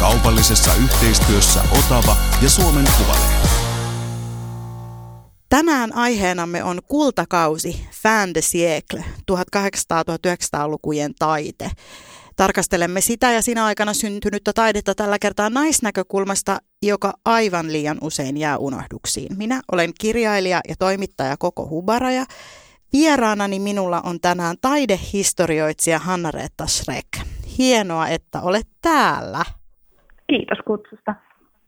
Kaupallisessa 0.00 0.74
yhteistyössä 0.74 1.60
Otava 1.78 2.16
ja 2.42 2.50
Suomen 2.50 2.84
Kuvalehti. 2.98 3.48
Tänään 5.48 5.96
aiheenamme 5.96 6.64
on 6.64 6.80
kultakausi, 6.88 7.86
fin 7.90 8.34
de 8.34 8.40
siècle, 8.40 9.04
1800-1900-lukujen 9.32 11.14
taite. 11.18 11.70
Tarkastelemme 12.36 13.00
sitä 13.00 13.32
ja 13.32 13.42
siinä 13.42 13.64
aikana 13.64 13.94
syntynyttä 13.94 14.52
taidetta 14.52 14.94
tällä 14.94 15.18
kertaa 15.18 15.50
naisnäkökulmasta, 15.50 16.58
joka 16.82 17.12
aivan 17.24 17.72
liian 17.72 17.98
usein 18.00 18.36
jää 18.36 18.58
unohduksiin. 18.58 19.38
Minä 19.38 19.60
olen 19.72 19.92
kirjailija 20.00 20.60
ja 20.68 20.74
toimittaja 20.78 21.36
Koko 21.36 21.68
Hubaraja. 21.68 22.24
Vieraanani 22.92 23.58
minulla 23.58 24.00
on 24.00 24.20
tänään 24.20 24.56
taidehistorioitsija 24.60 25.98
Hanna-Reetta 25.98 26.66
Schreck. 26.66 27.08
Hienoa, 27.58 28.08
että 28.08 28.40
olet 28.40 28.68
täällä. 28.82 29.59
Kiitos 30.30 30.58
kutsusta. 30.66 31.14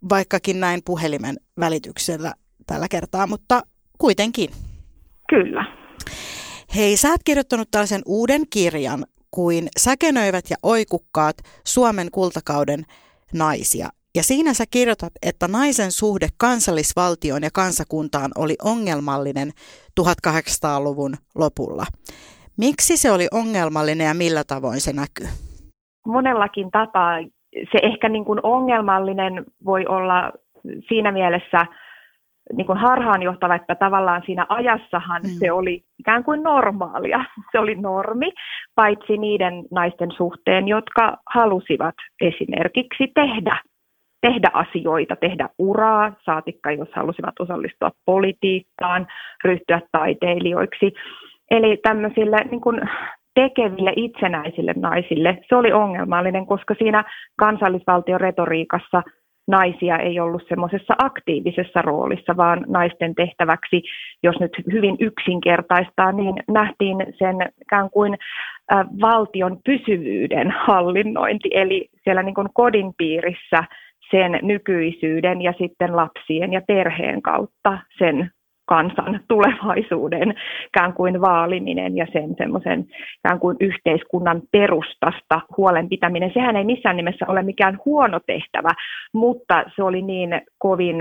Vaikkakin 0.08 0.60
näin 0.60 0.80
puhelimen 0.84 1.36
välityksellä 1.60 2.32
tällä 2.66 2.88
kertaa, 2.88 3.26
mutta 3.26 3.62
kuitenkin. 3.98 4.50
Kyllä. 5.28 5.64
Hei, 6.74 6.96
sä 6.96 7.08
oot 7.08 7.20
kirjoittanut 7.24 7.68
tällaisen 7.70 8.02
uuden 8.06 8.42
kirjan 8.50 9.04
kuin 9.30 9.68
Säkenöivät 9.78 10.44
ja 10.50 10.56
oikukkaat 10.62 11.36
Suomen 11.66 12.10
kultakauden 12.10 12.84
naisia. 13.34 13.88
Ja 14.14 14.22
siinä 14.22 14.54
sä 14.54 14.64
kirjoitat, 14.70 15.12
että 15.22 15.48
naisen 15.48 15.92
suhde 15.92 16.28
kansallisvaltioon 16.36 17.42
ja 17.42 17.50
kansakuntaan 17.52 18.30
oli 18.36 18.56
ongelmallinen 18.64 19.50
1800-luvun 20.00 21.14
lopulla. 21.34 21.86
Miksi 22.56 22.96
se 22.96 23.10
oli 23.10 23.28
ongelmallinen 23.30 24.06
ja 24.06 24.14
millä 24.14 24.44
tavoin 24.44 24.80
se 24.80 24.92
näkyy? 24.92 25.28
Monellakin 26.06 26.70
tapaa 26.70 27.18
se 27.52 27.78
ehkä 27.82 28.08
niin 28.08 28.24
kuin 28.24 28.40
ongelmallinen 28.42 29.44
voi 29.64 29.86
olla 29.86 30.32
siinä 30.88 31.12
mielessä 31.12 31.66
niin 32.52 32.66
kuin 32.66 32.78
harhaanjohtava, 32.78 33.54
että 33.54 33.74
tavallaan 33.74 34.22
siinä 34.26 34.46
ajassahan 34.48 35.22
mm. 35.22 35.28
se 35.28 35.52
oli 35.52 35.84
ikään 35.98 36.24
kuin 36.24 36.42
normaalia. 36.42 37.24
Se 37.52 37.58
oli 37.58 37.74
normi, 37.74 38.32
paitsi 38.74 39.18
niiden 39.18 39.64
naisten 39.70 40.10
suhteen, 40.16 40.68
jotka 40.68 41.16
halusivat 41.34 41.94
esimerkiksi 42.20 43.12
tehdä 43.14 43.60
tehdä 44.26 44.50
asioita, 44.52 45.16
tehdä 45.16 45.48
uraa, 45.58 46.12
saatikka 46.24 46.72
jos 46.72 46.88
halusivat 46.94 47.40
osallistua 47.40 47.90
politiikkaan, 48.04 49.06
ryhtyä 49.44 49.80
taiteilijoiksi. 49.92 50.92
Eli 51.50 51.76
tämmöisille 51.76 52.36
niin 52.50 52.60
kuin 52.60 52.80
tekeville 53.34 53.92
itsenäisille 53.96 54.72
naisille. 54.76 55.38
Se 55.48 55.56
oli 55.56 55.72
ongelmallinen, 55.72 56.46
koska 56.46 56.74
siinä 56.78 57.04
kansallisvaltion 57.36 58.20
retoriikassa 58.20 59.02
naisia 59.48 59.98
ei 59.98 60.20
ollut 60.20 60.42
semmoisessa 60.48 60.94
aktiivisessa 60.98 61.82
roolissa, 61.82 62.36
vaan 62.36 62.64
naisten 62.68 63.14
tehtäväksi, 63.14 63.82
jos 64.22 64.40
nyt 64.40 64.52
hyvin 64.72 64.96
yksinkertaistaa, 65.00 66.12
niin 66.12 66.34
nähtiin 66.48 66.96
sen 67.18 67.36
ikään 67.60 67.90
kuin 67.90 68.18
valtion 69.00 69.58
pysyvyyden 69.64 70.50
hallinnointi, 70.66 71.48
eli 71.52 71.88
siellä 72.04 72.22
niin 72.22 72.34
kuin 72.34 72.48
kodin 72.54 72.92
piirissä 72.96 73.64
sen 74.10 74.38
nykyisyyden 74.42 75.42
ja 75.42 75.52
sitten 75.58 75.96
lapsien 75.96 76.52
ja 76.52 76.62
perheen 76.66 77.22
kautta 77.22 77.78
sen 77.98 78.30
kansan 78.72 79.20
tulevaisuuden 79.28 80.34
ikään 80.66 80.92
kuin 80.92 81.20
vaaliminen 81.20 81.96
ja 81.96 82.06
sen 82.12 82.34
semmoisen 82.38 82.86
ikään 83.18 83.40
kuin 83.40 83.56
yhteiskunnan 83.60 84.42
perustasta 84.52 85.40
huolenpitäminen. 85.56 86.30
Sehän 86.34 86.56
ei 86.56 86.64
missään 86.64 86.96
nimessä 86.96 87.24
ole 87.28 87.42
mikään 87.42 87.78
huono 87.84 88.20
tehtävä, 88.26 88.68
mutta 89.14 89.64
se 89.76 89.82
oli 89.82 90.02
niin 90.02 90.42
kovin 90.58 90.96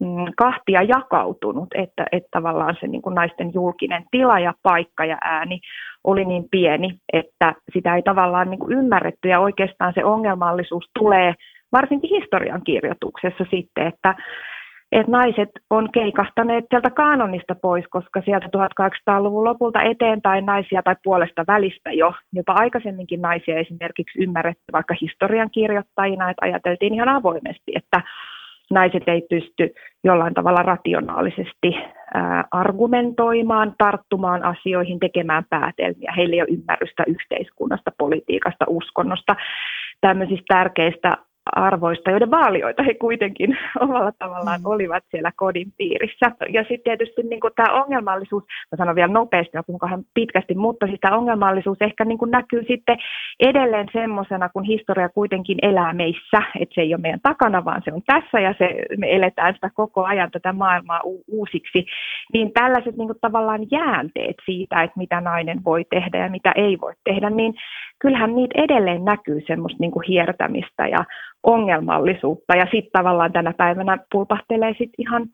mm, 0.00 0.24
kahtia 0.36 0.82
jakautunut, 0.82 1.68
että, 1.74 2.04
että 2.12 2.28
tavallaan 2.30 2.76
se 2.80 2.86
niin 2.86 3.02
kuin 3.02 3.14
naisten 3.14 3.50
julkinen 3.54 4.04
tila 4.10 4.38
ja 4.38 4.54
paikka 4.62 5.04
ja 5.04 5.18
ääni 5.24 5.60
oli 6.04 6.24
niin 6.24 6.44
pieni, 6.50 6.98
että 7.12 7.54
sitä 7.72 7.96
ei 7.96 8.02
tavallaan 8.02 8.50
niin 8.50 8.60
kuin 8.60 8.78
ymmärretty 8.78 9.28
ja 9.28 9.40
oikeastaan 9.40 9.92
se 9.94 10.04
ongelmallisuus 10.04 10.84
tulee 10.98 11.34
varsinkin 11.72 12.10
historian 12.10 12.62
kirjoituksessa 12.64 13.44
sitten, 13.50 13.86
että 13.86 14.14
että 14.92 15.12
naiset 15.12 15.50
on 15.70 15.88
keikahtaneet 15.92 16.64
sieltä 16.70 16.90
kanonista 16.90 17.54
pois, 17.54 17.84
koska 17.90 18.22
sieltä 18.24 18.46
1800-luvun 18.46 19.44
lopulta 19.44 19.82
eteenpäin 19.82 20.46
naisia 20.46 20.82
tai 20.82 20.96
puolesta 21.04 21.44
välistä 21.46 21.92
jo, 21.92 22.12
jopa 22.32 22.52
aikaisemminkin 22.52 23.22
naisia 23.22 23.58
esimerkiksi 23.58 24.22
ymmärretty 24.22 24.64
vaikka 24.72 24.94
historian 25.00 25.50
kirjoittajina, 25.50 26.30
että 26.30 26.46
ajateltiin 26.46 26.94
ihan 26.94 27.08
avoimesti, 27.08 27.72
että 27.74 28.02
naiset 28.70 29.02
ei 29.06 29.22
pysty 29.30 29.74
jollain 30.04 30.34
tavalla 30.34 30.62
rationaalisesti 30.62 31.76
argumentoimaan, 32.50 33.74
tarttumaan 33.78 34.44
asioihin, 34.44 35.00
tekemään 35.00 35.44
päätelmiä. 35.50 36.12
Heillä 36.16 36.34
ei 36.34 36.42
ole 36.42 36.48
ymmärrystä 36.50 37.04
yhteiskunnasta, 37.06 37.90
politiikasta, 37.98 38.64
uskonnosta, 38.68 39.36
tämmöisistä 40.00 40.44
tärkeistä 40.48 41.16
arvoista, 41.46 42.10
joiden 42.10 42.30
vaalioita 42.30 42.82
he 42.82 42.94
kuitenkin 42.94 43.58
omalla 43.80 44.12
tavallaan 44.18 44.60
mm. 44.60 44.66
olivat 44.66 45.04
siellä 45.10 45.32
kodin 45.36 45.72
piirissä. 45.76 46.32
Ja 46.48 46.62
sitten 46.62 46.84
tietysti 46.84 47.22
niin 47.22 47.40
kuin 47.40 47.52
tämä 47.56 47.82
ongelmallisuus, 47.82 48.42
mä 48.42 48.76
sanon 48.76 48.94
vielä 48.94 49.12
nopeasti, 49.12 49.56
mä 49.56 49.62
puhun 49.62 50.04
pitkästi, 50.14 50.54
mutta 50.54 50.86
siis 50.86 51.00
tämä 51.00 51.16
ongelmallisuus 51.16 51.78
ehkä 51.80 52.04
niin 52.04 52.18
kuin 52.18 52.30
näkyy 52.30 52.64
sitten 52.68 52.98
edelleen 53.40 53.88
semmoisena, 53.92 54.48
kun 54.48 54.64
historia 54.64 55.08
kuitenkin 55.08 55.58
elää 55.62 55.92
meissä, 55.92 56.42
että 56.60 56.74
se 56.74 56.80
ei 56.80 56.94
ole 56.94 57.02
meidän 57.02 57.20
takana, 57.22 57.64
vaan 57.64 57.82
se 57.84 57.92
on 57.92 58.02
tässä 58.06 58.40
ja 58.40 58.54
se, 58.58 58.68
me 58.98 59.16
eletään 59.16 59.54
sitä 59.54 59.70
koko 59.74 60.04
ajan 60.04 60.30
tätä 60.30 60.52
maailmaa 60.52 61.00
u- 61.04 61.24
uusiksi, 61.28 61.86
niin 62.32 62.52
tällaiset 62.52 62.96
niin 62.96 63.08
kuin 63.08 63.18
tavallaan 63.20 63.66
jäänteet 63.70 64.36
siitä, 64.44 64.82
että 64.82 64.98
mitä 64.98 65.20
nainen 65.20 65.64
voi 65.64 65.84
tehdä 65.90 66.18
ja 66.18 66.30
mitä 66.30 66.52
ei 66.56 66.78
voi 66.80 66.92
tehdä, 67.04 67.30
niin 67.30 67.54
kyllähän 67.98 68.34
niitä 68.34 68.62
edelleen 68.62 69.04
näkyy 69.04 69.40
semmoista 69.46 69.80
niin 69.80 69.90
kuin 69.90 70.06
hiertämistä 70.08 70.86
ja 70.86 71.04
ongelmallisuutta. 71.42 72.56
Ja 72.56 72.64
sitten 72.64 72.92
tavallaan 72.92 73.32
tänä 73.32 73.52
päivänä 73.52 73.98
pulpahtelee 74.12 74.74
sit 74.78 74.90
ihan, 74.98 75.26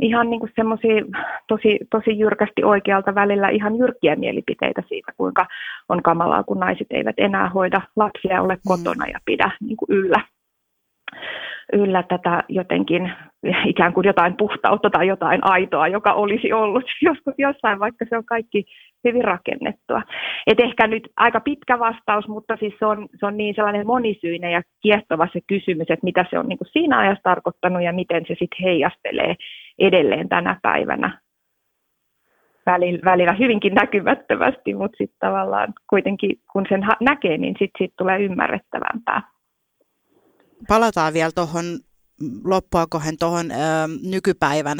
ihan 0.00 0.30
niin 0.30 0.40
semmoisia 0.56 1.04
tosi, 1.48 1.78
tosi 1.90 2.18
jyrkästi 2.18 2.64
oikealta 2.64 3.14
välillä 3.14 3.48
ihan 3.48 3.76
jyrkkiä 3.76 4.16
mielipiteitä 4.16 4.82
siitä, 4.88 5.12
kuinka 5.16 5.46
on 5.88 6.02
kamalaa, 6.02 6.44
kun 6.44 6.60
naiset 6.60 6.86
eivät 6.90 7.16
enää 7.18 7.48
hoida 7.48 7.80
lapsia 7.96 8.42
ole 8.42 8.54
mm. 8.54 8.60
kotona 8.68 9.06
ja 9.06 9.18
pidä 9.24 9.50
niin 9.60 9.76
kuin 9.76 9.88
yllä 9.98 10.20
yllä 11.72 12.02
tätä 12.02 12.44
jotenkin 12.48 13.12
ikään 13.66 13.92
kuin 13.92 14.06
jotain 14.06 14.36
puhtautta 14.36 14.90
tai 14.90 15.06
jotain 15.06 15.40
aitoa, 15.44 15.88
joka 15.88 16.12
olisi 16.12 16.52
ollut 16.52 16.84
joskus 17.02 17.34
jossain, 17.38 17.80
vaikka 17.80 18.04
se 18.08 18.16
on 18.16 18.24
kaikki 18.24 18.64
hyvin 19.04 19.24
rakennettua. 19.24 20.02
Et 20.46 20.60
ehkä 20.60 20.86
nyt 20.86 21.08
aika 21.16 21.40
pitkä 21.40 21.78
vastaus, 21.78 22.28
mutta 22.28 22.56
siis 22.56 22.74
se 22.78 22.86
on, 22.86 23.08
se 23.20 23.26
on 23.26 23.36
niin 23.36 23.54
sellainen 23.54 23.86
monisyinen 23.86 24.52
ja 24.52 24.62
kiehtova 24.82 25.28
se 25.32 25.40
kysymys, 25.46 25.90
että 25.90 26.04
mitä 26.04 26.26
se 26.30 26.38
on 26.38 26.48
niin 26.48 26.58
kuin 26.58 26.68
siinä 26.72 26.98
ajassa 26.98 27.22
tarkoittanut 27.22 27.82
ja 27.82 27.92
miten 27.92 28.22
se 28.28 28.34
sitten 28.38 28.62
heijastelee 28.62 29.34
edelleen 29.78 30.28
tänä 30.28 30.58
päivänä 30.62 31.18
välillä, 33.04 33.32
hyvinkin 33.32 33.74
näkymättömästi, 33.74 34.74
mutta 34.74 34.96
sitten 34.96 35.18
tavallaan 35.20 35.72
kuitenkin 35.90 36.38
kun 36.52 36.66
sen 36.68 36.86
näkee, 37.00 37.38
niin 37.38 37.54
sitten 37.58 37.78
siitä 37.78 37.94
tulee 37.98 38.18
ymmärrettävämpää 38.18 39.33
palataan 40.68 41.12
vielä 41.12 41.32
tuohon 41.32 41.80
loppua 42.44 42.86
kohden 42.86 43.18
tuohon 43.18 43.50
nykypäivän 44.02 44.78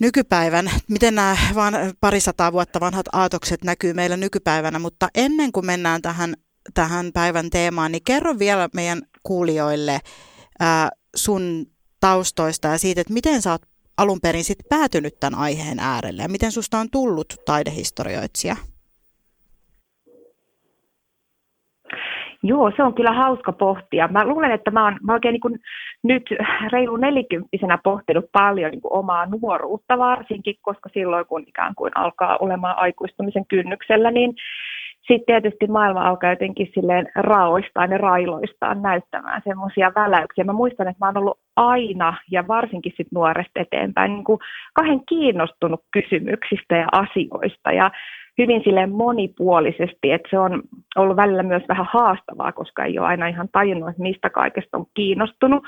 nykypäivän, 0.00 0.70
miten 0.88 1.14
nämä 1.14 1.36
vaan 1.54 1.74
parisataa 2.00 2.52
vuotta 2.52 2.80
vanhat 2.80 3.06
aatokset 3.12 3.64
näkyy 3.64 3.92
meillä 3.92 4.16
nykypäivänä, 4.16 4.78
mutta 4.78 5.08
ennen 5.14 5.52
kuin 5.52 5.66
mennään 5.66 6.02
tähän, 6.02 6.34
tähän 6.74 7.10
päivän 7.12 7.50
teemaan, 7.50 7.92
niin 7.92 8.04
kerro 8.04 8.38
vielä 8.38 8.68
meidän 8.74 9.02
kuulijoille 9.22 10.00
ää, 10.60 10.90
sun 11.16 11.66
taustoista 12.00 12.68
ja 12.68 12.78
siitä, 12.78 13.00
että 13.00 13.12
miten 13.12 13.42
sä 13.42 13.50
oot 13.50 13.62
alun 13.96 14.20
perin 14.20 14.44
sit 14.44 14.58
päätynyt 14.68 15.20
tämän 15.20 15.38
aiheen 15.38 15.78
äärelle 15.78 16.22
ja 16.22 16.28
miten 16.28 16.52
susta 16.52 16.78
on 16.78 16.90
tullut 16.90 17.34
taidehistorioitsija? 17.44 18.56
Joo, 22.46 22.72
se 22.76 22.82
on 22.82 22.94
kyllä 22.94 23.12
hauska 23.12 23.52
pohtia. 23.52 24.08
Mä 24.08 24.24
luulen, 24.24 24.50
että 24.50 24.70
mä 24.70 24.84
oon, 24.84 24.96
mä 25.02 25.12
oikein 25.12 25.32
niin 25.32 25.60
nyt 26.02 26.22
reilu 26.72 26.96
nelikymppisenä 26.96 27.78
pohtinut 27.84 28.24
paljon 28.32 28.70
niin 28.70 28.80
omaa 28.90 29.26
nuoruutta 29.26 29.98
varsinkin, 29.98 30.54
koska 30.62 30.88
silloin 30.92 31.26
kun 31.26 31.44
ikään 31.46 31.74
kuin 31.74 31.92
alkaa 31.94 32.36
olemaan 32.40 32.78
aikuistumisen 32.78 33.46
kynnyksellä, 33.46 34.10
niin 34.10 34.34
sitten 35.08 35.26
tietysti 35.26 35.66
maailma 35.66 36.08
alkaa 36.08 36.30
jotenkin 36.30 36.70
silleen 36.74 37.08
raoistaan 37.16 37.90
ja 37.90 37.98
railoistaan 37.98 38.82
näyttämään 38.82 39.42
semmoisia 39.44 39.92
väläyksiä. 39.94 40.44
Mä 40.44 40.52
muistan, 40.52 40.88
että 40.88 41.04
mä 41.04 41.08
oon 41.08 41.18
ollut 41.18 41.38
aina 41.56 42.16
ja 42.30 42.48
varsinkin 42.48 42.92
sit 42.96 43.06
nuoresta 43.14 43.60
eteenpäin 43.60 44.12
niin 44.12 44.24
kuin 44.24 44.38
kahden 44.74 45.00
kiinnostunut 45.08 45.80
kysymyksistä 45.92 46.76
ja 46.76 46.86
asioista 46.92 47.72
ja 47.72 47.90
hyvin 48.38 48.62
silleen 48.64 48.90
monipuolisesti, 48.90 50.12
että 50.12 50.28
se 50.30 50.38
on 50.38 50.62
ollut 50.96 51.16
välillä 51.16 51.42
myös 51.42 51.62
vähän 51.68 51.86
haastavaa, 51.90 52.52
koska 52.52 52.84
ei 52.84 52.98
ole 52.98 53.06
aina 53.06 53.26
ihan 53.26 53.48
tajunnut, 53.52 53.88
että 53.88 54.02
mistä 54.02 54.30
kaikesta 54.30 54.76
on 54.76 54.86
kiinnostunut. 54.94 55.64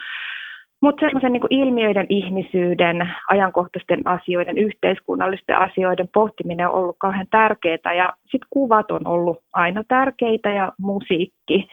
Mutta 0.83 1.01
semmoisen 1.01 1.33
niin 1.33 1.43
ilmiöiden, 1.51 2.07
ihmisyyden, 2.09 3.09
ajankohtaisten 3.31 4.07
asioiden, 4.07 4.59
yhteiskunnallisten 4.59 5.59
asioiden 5.59 6.09
pohtiminen 6.15 6.69
on 6.69 6.75
ollut 6.75 6.97
kauhean 6.99 7.27
tärkeää 7.31 7.95
ja 7.97 8.13
sitten 8.23 8.49
kuvat 8.51 8.91
on 8.91 9.07
ollut 9.07 9.39
aina 9.53 9.83
tärkeitä 9.89 10.51
ja 10.51 10.73
musiikki. 10.79 11.69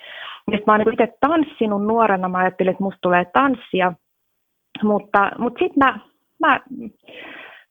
Ja 0.52 0.60
mä 0.68 0.74
oon 0.74 0.80
niin 0.80 0.94
itse 0.94 1.18
tanssinut 1.19 1.86
nuorena, 1.86 2.30
mä 2.30 2.38
ajattelin, 2.38 2.72
että 2.72 2.84
musta 2.84 3.00
tulee 3.02 3.25
tanssia, 3.25 3.94
mutta, 4.84 5.31
mutta 5.38 5.60
sitten 5.60 5.84
mä, 5.86 6.00
mä, 6.40 6.60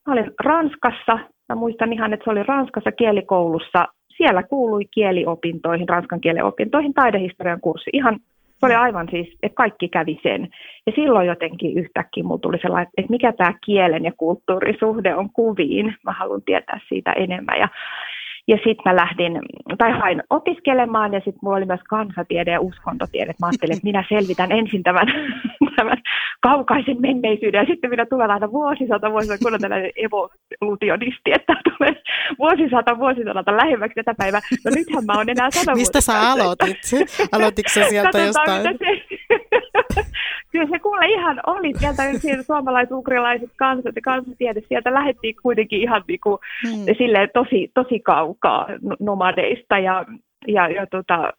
mä 0.07 0.13
olin 0.13 0.31
Ranskassa, 0.45 1.19
mä 1.49 1.55
muistan 1.55 1.93
ihan, 1.93 2.13
että 2.13 2.25
se 2.25 2.31
oli 2.31 2.43
Ranskassa 2.43 2.93
kielikoulussa, 2.93 3.89
siellä 4.17 4.43
kuului 4.43 4.85
kieliopintoihin, 4.85 5.89
ranskan 5.89 6.21
kielen 6.21 6.45
opintoihin 6.45 6.95
taidehistorian 6.95 7.61
kurssi, 7.61 7.91
ihan 7.93 8.21
se 8.61 8.67
oli 8.67 8.75
aivan 8.75 9.09
siis, 9.11 9.37
että 9.43 9.57
kaikki 9.57 9.89
kävi 9.89 10.21
sen. 10.23 10.49
Ja 10.87 10.93
silloin 10.95 11.27
jotenkin 11.27 11.79
yhtäkkiä 11.79 12.25
mulla 12.25 12.39
tuli 12.39 12.59
sellainen, 12.59 12.91
että 12.97 13.11
mikä 13.11 13.33
tämä 13.33 13.55
kielen 13.67 14.05
ja 14.05 14.13
kulttuurisuhde 14.17 15.15
on 15.15 15.31
kuviin. 15.33 15.95
Mä 16.05 16.13
haluan 16.13 16.43
tietää 16.43 16.81
siitä 16.89 17.13
enemmän. 17.13 17.59
Ja, 17.59 17.69
ja 18.49 18.57
sitten 18.57 18.83
mä 18.85 18.97
lähdin, 18.97 19.39
tai 19.79 19.93
hain 19.93 20.23
opiskelemaan, 20.31 21.13
ja 21.13 21.19
sitten 21.19 21.39
mulla 21.43 21.57
oli 21.57 21.67
myös 21.67 21.81
kansatiede 21.89 22.51
ja 22.51 22.61
uskontotiede. 22.61 23.33
Mä 23.41 23.47
ajattelin, 23.47 23.73
että 23.73 23.87
minä 23.87 24.05
selvitän 24.09 24.53
ensin 24.53 24.83
tämän, 24.83 25.07
tämän 25.77 25.99
kaukaisen 26.41 27.01
menneisyyden, 27.01 27.59
ja 27.59 27.67
sitten 27.67 27.91
minä 27.91 28.07
tulen 28.07 28.31
aina 28.31 28.53
vuosisata 28.53 29.11
vuosisata, 29.11 29.39
kun 29.43 29.55
on 29.55 29.61
tällainen 29.61 29.91
evolutionisti, 29.97 31.33
että 31.33 31.55
tulee 31.65 32.03
vuosisata 32.39 32.99
vuosisadalta 32.99 33.57
lähemmäksi 33.57 33.95
tätä 33.95 34.15
päivää. 34.19 34.41
No 34.65 34.71
nythän 34.75 35.05
mä 35.07 35.13
oon 35.17 35.29
enää 35.29 35.51
sata 35.51 35.75
Mistä 35.75 36.01
sä 36.01 36.21
aloitit? 36.31 36.79
Aloititko 37.33 37.73
sä 37.73 37.85
sieltä 37.89 38.19
jostain? 38.19 38.63
Kyllä 40.53 40.69
se 40.71 40.79
kuule 40.79 41.07
ihan 41.07 41.41
oli. 41.47 41.73
Sieltä 42.19 42.43
suomalais-ukrilaiset 42.43 43.51
kansat 43.57 43.97
ja 43.97 44.03
kansatiede, 44.03 44.61
sieltä 44.69 44.95
lähdettiin 44.95 45.35
kuitenkin 45.43 45.81
ihan 45.81 46.05
niin 46.09 46.21
kuin, 46.23 46.39
hmm. 46.69 46.95
silleen 46.99 47.29
tosi, 47.35 47.71
tosi 47.75 48.01
kaukaa 48.01 48.67
nomadeista 49.01 49.79
ja, 49.79 50.05
ja, 50.47 50.69
ja 50.69 50.87
tota, 50.87 51.33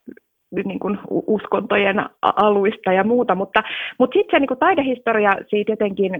niin 0.64 0.80
kuin 0.80 1.00
uskontojen 1.10 2.06
aluista 2.22 2.94
ja 2.94 3.04
muuta, 3.04 3.36
mutta, 3.36 3.64
mutta 4.00 4.14
sitten 4.14 4.38
se 4.38 4.40
niin 4.40 4.48
kuin 4.48 4.60
taidehistoria 4.60 5.32
siitä 5.50 5.72
jotenkin 5.72 6.12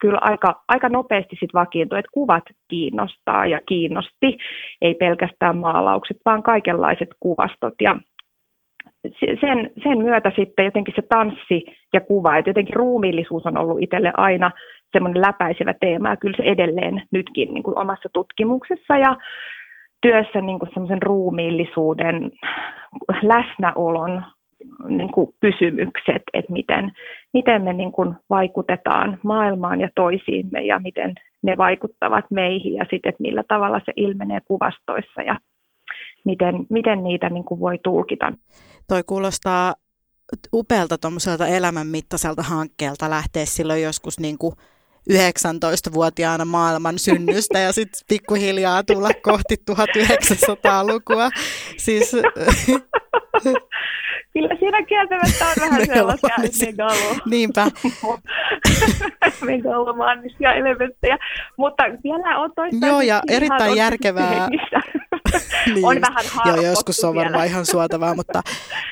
kyllä 0.00 0.18
aika, 0.20 0.62
aika 0.68 0.88
nopeasti 0.88 1.36
sit 1.40 1.54
vakiintui, 1.54 1.98
että 1.98 2.10
kuvat 2.12 2.44
kiinnostaa 2.68 3.46
ja 3.46 3.60
kiinnosti, 3.68 4.38
ei 4.82 4.94
pelkästään 4.94 5.56
maalaukset, 5.56 6.16
vaan 6.24 6.42
kaikenlaiset 6.42 7.08
kuvastot 7.20 7.74
ja 7.80 7.96
sen, 9.40 9.70
sen 9.82 9.98
myötä 9.98 10.32
sitten 10.36 10.64
jotenkin 10.64 10.94
se 10.96 11.02
tanssi 11.02 11.64
ja 11.92 12.00
kuva, 12.00 12.36
että 12.36 12.50
jotenkin 12.50 12.76
ruumiillisuus 12.76 13.46
on 13.46 13.58
ollut 13.58 13.82
itselle 13.82 14.12
aina 14.16 14.50
semmoinen 14.92 15.22
läpäisevä 15.22 15.74
teema. 15.80 16.08
Ja 16.08 16.16
kyllä 16.16 16.36
se 16.36 16.42
edelleen 16.42 17.02
nytkin 17.10 17.54
niin 17.54 17.62
kuin 17.62 17.78
omassa 17.78 18.08
tutkimuksessa 18.12 18.96
ja 18.96 19.16
työssä 20.02 20.40
niin 20.40 20.58
kuin 20.58 20.70
semmoisen 20.74 21.02
ruumiillisuuden 21.02 22.30
läsnäolon 23.22 24.22
niin 24.88 25.12
kuin 25.12 25.30
kysymykset, 25.40 26.22
että 26.32 26.52
miten, 26.52 26.92
miten 27.32 27.62
me 27.62 27.72
niin 27.72 27.92
kuin 27.92 28.14
vaikutetaan 28.30 29.18
maailmaan 29.24 29.80
ja 29.80 29.88
toisiimme 29.94 30.60
ja 30.60 30.78
miten 30.78 31.14
ne 31.42 31.56
vaikuttavat 31.56 32.24
meihin 32.30 32.74
ja 32.74 32.86
sitten, 32.90 33.10
että 33.10 33.22
millä 33.22 33.42
tavalla 33.48 33.80
se 33.84 33.92
ilmenee 33.96 34.40
kuvastoissa 34.48 35.22
ja 35.22 35.36
miten, 36.24 36.66
miten 36.70 37.04
niitä 37.04 37.30
niin 37.30 37.44
kuin 37.44 37.60
voi 37.60 37.78
tulkita. 37.78 38.32
Toi 38.88 39.02
kuulostaa 39.02 39.74
upealta 40.52 40.98
tuommoiselta 40.98 41.46
elämänmittaiselta 41.46 42.42
hankkeelta 42.42 43.10
lähteä 43.10 43.44
silloin 43.46 43.82
joskus 43.82 44.20
niin 44.20 44.38
kuin 44.38 44.54
19-vuotiaana 45.12 46.44
maailman 46.44 46.98
synnystä 46.98 47.58
ja 47.58 47.72
sitten 47.72 48.00
pikkuhiljaa 48.08 48.82
tulla 48.82 49.10
kohti 49.22 49.54
1900-lukua. 49.70 51.30
Siis... 51.76 52.16
Kyllä 54.32 54.56
siinä 54.58 54.82
kieltämättä 54.82 55.46
on 55.46 55.54
vähän 55.60 55.86
sellaisia 55.86 56.66
megalo. 56.66 57.16
Niinpä. 57.26 57.66
megalomaanisia 59.46 60.52
elementtejä, 60.52 61.18
mutta 61.56 61.82
vielä 62.04 62.38
on 62.38 62.50
toista. 62.56 62.86
Joo, 62.86 63.00
ja 63.00 63.22
erittäin 63.28 63.76
järkevää. 63.76 64.48
niin. 65.74 65.84
On 65.84 66.00
vähän 66.00 66.24
Joo, 66.44 66.60
joskus 66.60 67.04
on 67.04 67.14
varmaan 67.14 67.46
ihan 67.46 67.66
suotavaa, 67.66 68.14
mutta, 68.14 68.42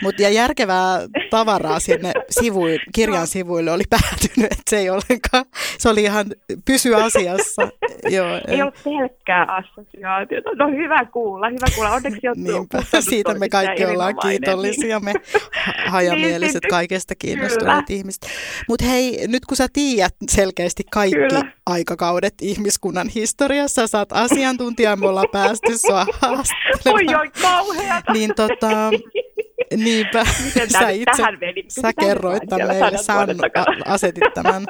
mutta 0.02 0.22
ja 0.22 0.28
järkevää 0.28 1.00
tavaraa 1.30 1.80
sinne 1.80 2.12
sivuille, 2.30 2.84
kirjan 2.94 3.26
sivuille 3.26 3.70
oli 3.70 3.84
päätynyt, 3.90 4.52
että 4.52 4.62
se 4.70 4.78
ei 4.78 4.90
ollenkaan, 4.90 5.44
se 5.78 5.88
oli 5.88 6.02
ihan 6.02 6.26
pysy 6.64 6.94
asiassa. 6.94 7.62
Joo, 8.16 8.40
ei 8.48 8.62
ole 8.62 8.72
pelkkää 8.84 9.46
assosiaatiota. 9.48 10.50
No 10.56 10.68
hyvä 10.68 11.04
kuulla, 11.04 11.48
hyvä 11.48 11.66
kuulla. 11.74 11.90
Onneksi 11.90 12.20
Niinpä, 12.36 12.82
siitä 13.00 13.34
me 13.34 13.48
kaikki 13.48 13.84
ollaan 13.84 14.16
kiitollisia, 14.16 15.00
me 15.00 15.14
hajamieliset 15.92 16.62
niin, 16.62 16.70
kaikesta 16.70 17.14
kiinnostuneet 17.14 17.90
ihmiset. 17.90 18.26
Mutta 18.68 18.84
hei, 18.84 19.26
nyt 19.28 19.44
kun 19.46 19.56
sä 19.56 19.66
tiedät 19.72 20.14
selkeästi 20.28 20.82
kaikki 20.92 21.16
Kyllä. 21.16 21.42
aikakaudet 21.66 22.34
ihmiskunnan 22.42 23.08
historiassa, 23.08 23.86
sä 23.86 23.98
oot 23.98 24.12
asiantuntija, 24.12 24.96
me 24.96 25.08
ollaan 25.08 25.28
päästy 25.32 25.78
sua 25.78 26.06
haastattelemaan. 26.28 27.20
Oi, 27.20 27.30
kauheata. 27.42 28.12
Niin 28.12 28.34
tota, 28.36 28.90
Niinpä, 29.76 30.24
sä 30.72 30.88
itse, 30.88 31.22
sä 31.68 31.92
kerroit 32.00 32.42
meille, 32.50 33.02
sä 33.02 33.14
asetit 33.84 34.34
tämän 34.34 34.66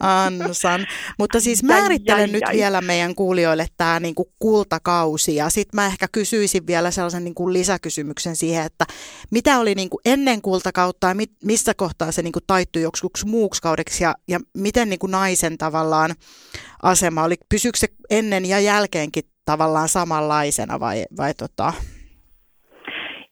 ansan. 0.00 0.86
Mutta 1.18 1.40
siis 1.40 1.62
määrittelen 1.62 2.20
ai, 2.20 2.32
nyt 2.32 2.42
ai. 2.46 2.54
vielä 2.54 2.80
meidän 2.80 3.14
kuulijoille 3.14 3.66
tämä 3.76 4.00
niinku 4.00 4.32
kultakausi 4.38 5.34
ja 5.34 5.50
sitten 5.50 5.76
mä 5.80 5.86
ehkä 5.86 6.06
kysyisin 6.12 6.66
vielä 6.66 6.90
sellaisen 6.90 7.24
niinku 7.24 7.52
lisäkysymyksen 7.52 8.36
siihen, 8.36 8.66
että 8.66 8.86
mitä 9.30 9.58
oli 9.58 9.74
niinku 9.74 10.00
ennen 10.04 10.42
kultakautta 10.42 11.06
ja 11.06 11.14
mit, 11.14 11.30
missä 11.44 11.74
kohtaa 11.74 12.12
se 12.12 12.22
niinku 12.22 12.40
taittui 12.46 12.82
joksikuksi 12.82 13.26
muuksi 13.26 13.62
kaudeksi 13.62 14.04
ja, 14.04 14.14
ja 14.28 14.40
miten 14.54 14.90
niinku 14.90 15.06
naisen 15.06 15.58
tavallaan 15.58 16.14
asema 16.82 17.24
oli, 17.24 17.36
pysyykö 17.48 17.78
se 17.78 17.88
ennen 18.10 18.46
ja 18.46 18.60
jälkeenkin 18.60 19.24
tavallaan 19.52 19.88
samanlaisena 19.88 20.80
vai, 20.80 21.04
vai 21.16 21.34
tota... 21.34 21.72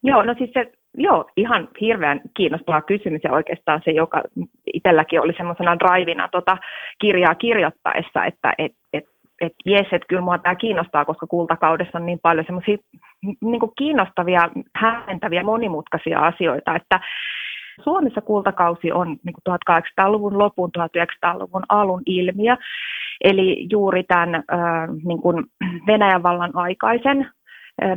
Joo, 0.02 0.22
no 0.22 0.34
siis 0.38 0.50
se 0.54 0.72
Joo, 1.00 1.24
ihan 1.36 1.68
hirveän 1.80 2.20
kiinnostava 2.36 2.82
kysymys 2.82 3.20
ja 3.24 3.32
oikeastaan 3.32 3.80
se, 3.84 3.90
joka 3.90 4.22
itselläkin 4.74 5.20
oli 5.20 5.32
semmoisena 5.36 5.78
draivina 5.78 6.28
tota 6.28 6.58
kirjaa 7.00 7.34
kirjoittaessa, 7.34 8.24
että 8.24 8.52
et, 8.58 8.72
et, 8.92 9.04
et 9.40 9.52
jes, 9.66 9.86
että 9.92 10.08
kyllä 10.08 10.22
mua 10.22 10.38
tämä 10.38 10.54
kiinnostaa, 10.54 11.04
koska 11.04 11.26
kultakaudessa 11.26 11.98
on 11.98 12.06
niin 12.06 12.18
paljon 12.22 12.46
semmoisia 12.46 12.76
niin 13.22 13.60
kiinnostavia, 13.78 14.48
hämmentäviä, 14.76 15.42
monimutkaisia 15.42 16.20
asioita, 16.20 16.76
että 16.76 17.00
Suomessa 17.82 18.20
kultakausi 18.20 18.92
on 18.92 19.08
niin 19.08 19.34
1800-luvun 19.50 20.38
lopun, 20.38 20.70
1900-luvun 20.78 21.62
alun 21.68 22.02
ilmiö, 22.06 22.56
eli 23.24 23.66
juuri 23.70 24.04
tämän 24.04 24.44
niin 25.04 25.20
kuin 25.22 25.44
Venäjän 25.86 26.22
vallan 26.22 26.50
aikaisen 26.54 27.30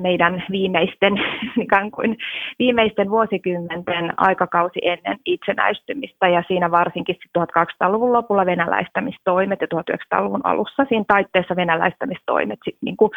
meidän 0.02 0.44
viimeisten, 0.52 1.14
ikään 1.66 1.92
kuin 1.92 2.18
viimeisten 2.60 3.10
vuosikymmenten 3.10 4.14
aikakausi 4.18 4.80
ennen 4.82 5.18
itsenäistymistä. 5.26 6.28
Ja 6.28 6.44
siinä 6.48 6.72
varsinkin 6.72 7.16
1200-luvun 7.40 8.14
lopulla 8.14 8.46
venäläistämistoimet 8.46 9.62
ja 9.62 9.68
1900-luvun 9.76 10.42
alussa. 10.44 10.86
Siinä 10.90 11.06
taitteessa 11.08 11.56
venäläistämistoimet 11.56 12.60
sit 12.64 12.78
niin 12.82 12.98
kuin 12.98 13.12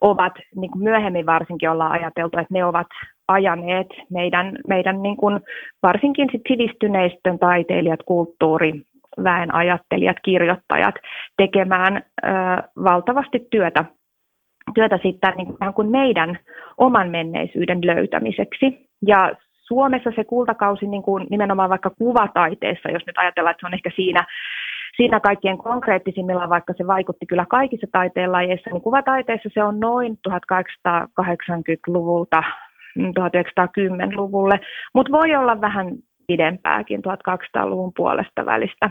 ovat 0.00 0.32
niin 0.56 0.70
kuin 0.70 0.82
myöhemmin 0.82 1.26
varsinkin 1.26 1.70
ollaan 1.70 1.92
ajateltu, 1.92 2.38
että 2.38 2.54
ne 2.54 2.64
ovat 2.64 2.86
ajaneet 3.28 3.86
meidän, 4.10 4.58
meidän 4.68 5.02
niin 5.02 5.16
kuin 5.16 5.40
varsinkin 5.82 6.28
sit 6.32 6.42
sivistyneistön 6.48 7.38
taiteilijat, 7.38 8.00
kulttuuri, 8.06 8.72
ajattelijat, 9.52 10.16
kirjoittajat 10.24 10.94
tekemään 11.36 11.96
ö, 11.96 12.02
valtavasti 12.84 13.46
työtä 13.50 13.84
työtä 14.74 14.98
sitten 15.02 15.32
niin 15.36 15.56
kuin 15.74 15.90
meidän 15.90 16.38
oman 16.78 17.10
menneisyyden 17.10 17.86
löytämiseksi. 17.86 18.88
Ja 19.06 19.32
Suomessa 19.68 20.10
se 20.16 20.24
kultakausi 20.24 20.86
niin 20.86 21.02
kuin 21.02 21.26
nimenomaan 21.30 21.70
vaikka 21.70 21.90
kuvataiteessa, 21.90 22.90
jos 22.90 23.02
nyt 23.06 23.18
ajatellaan, 23.18 23.50
että 23.50 23.60
se 23.60 23.66
on 23.66 23.74
ehkä 23.74 23.90
siinä, 23.96 24.26
siinä 24.96 25.20
kaikkien 25.20 25.58
konkreettisimmilla, 25.58 26.48
vaikka 26.48 26.72
se 26.76 26.86
vaikutti 26.86 27.26
kyllä 27.26 27.46
kaikissa 27.50 27.86
taiteenlajeissa, 27.92 28.70
niin 28.70 28.82
kuvataiteessa 28.82 29.48
se 29.54 29.62
on 29.62 29.80
noin 29.80 30.18
1880-luvulta 30.28 32.42
1910-luvulle, 32.98 34.60
mutta 34.94 35.12
voi 35.12 35.36
olla 35.36 35.60
vähän 35.60 35.88
pidempääkin 36.26 37.00
1200-luvun 37.00 37.92
puolesta 37.96 38.46
välistä. 38.46 38.90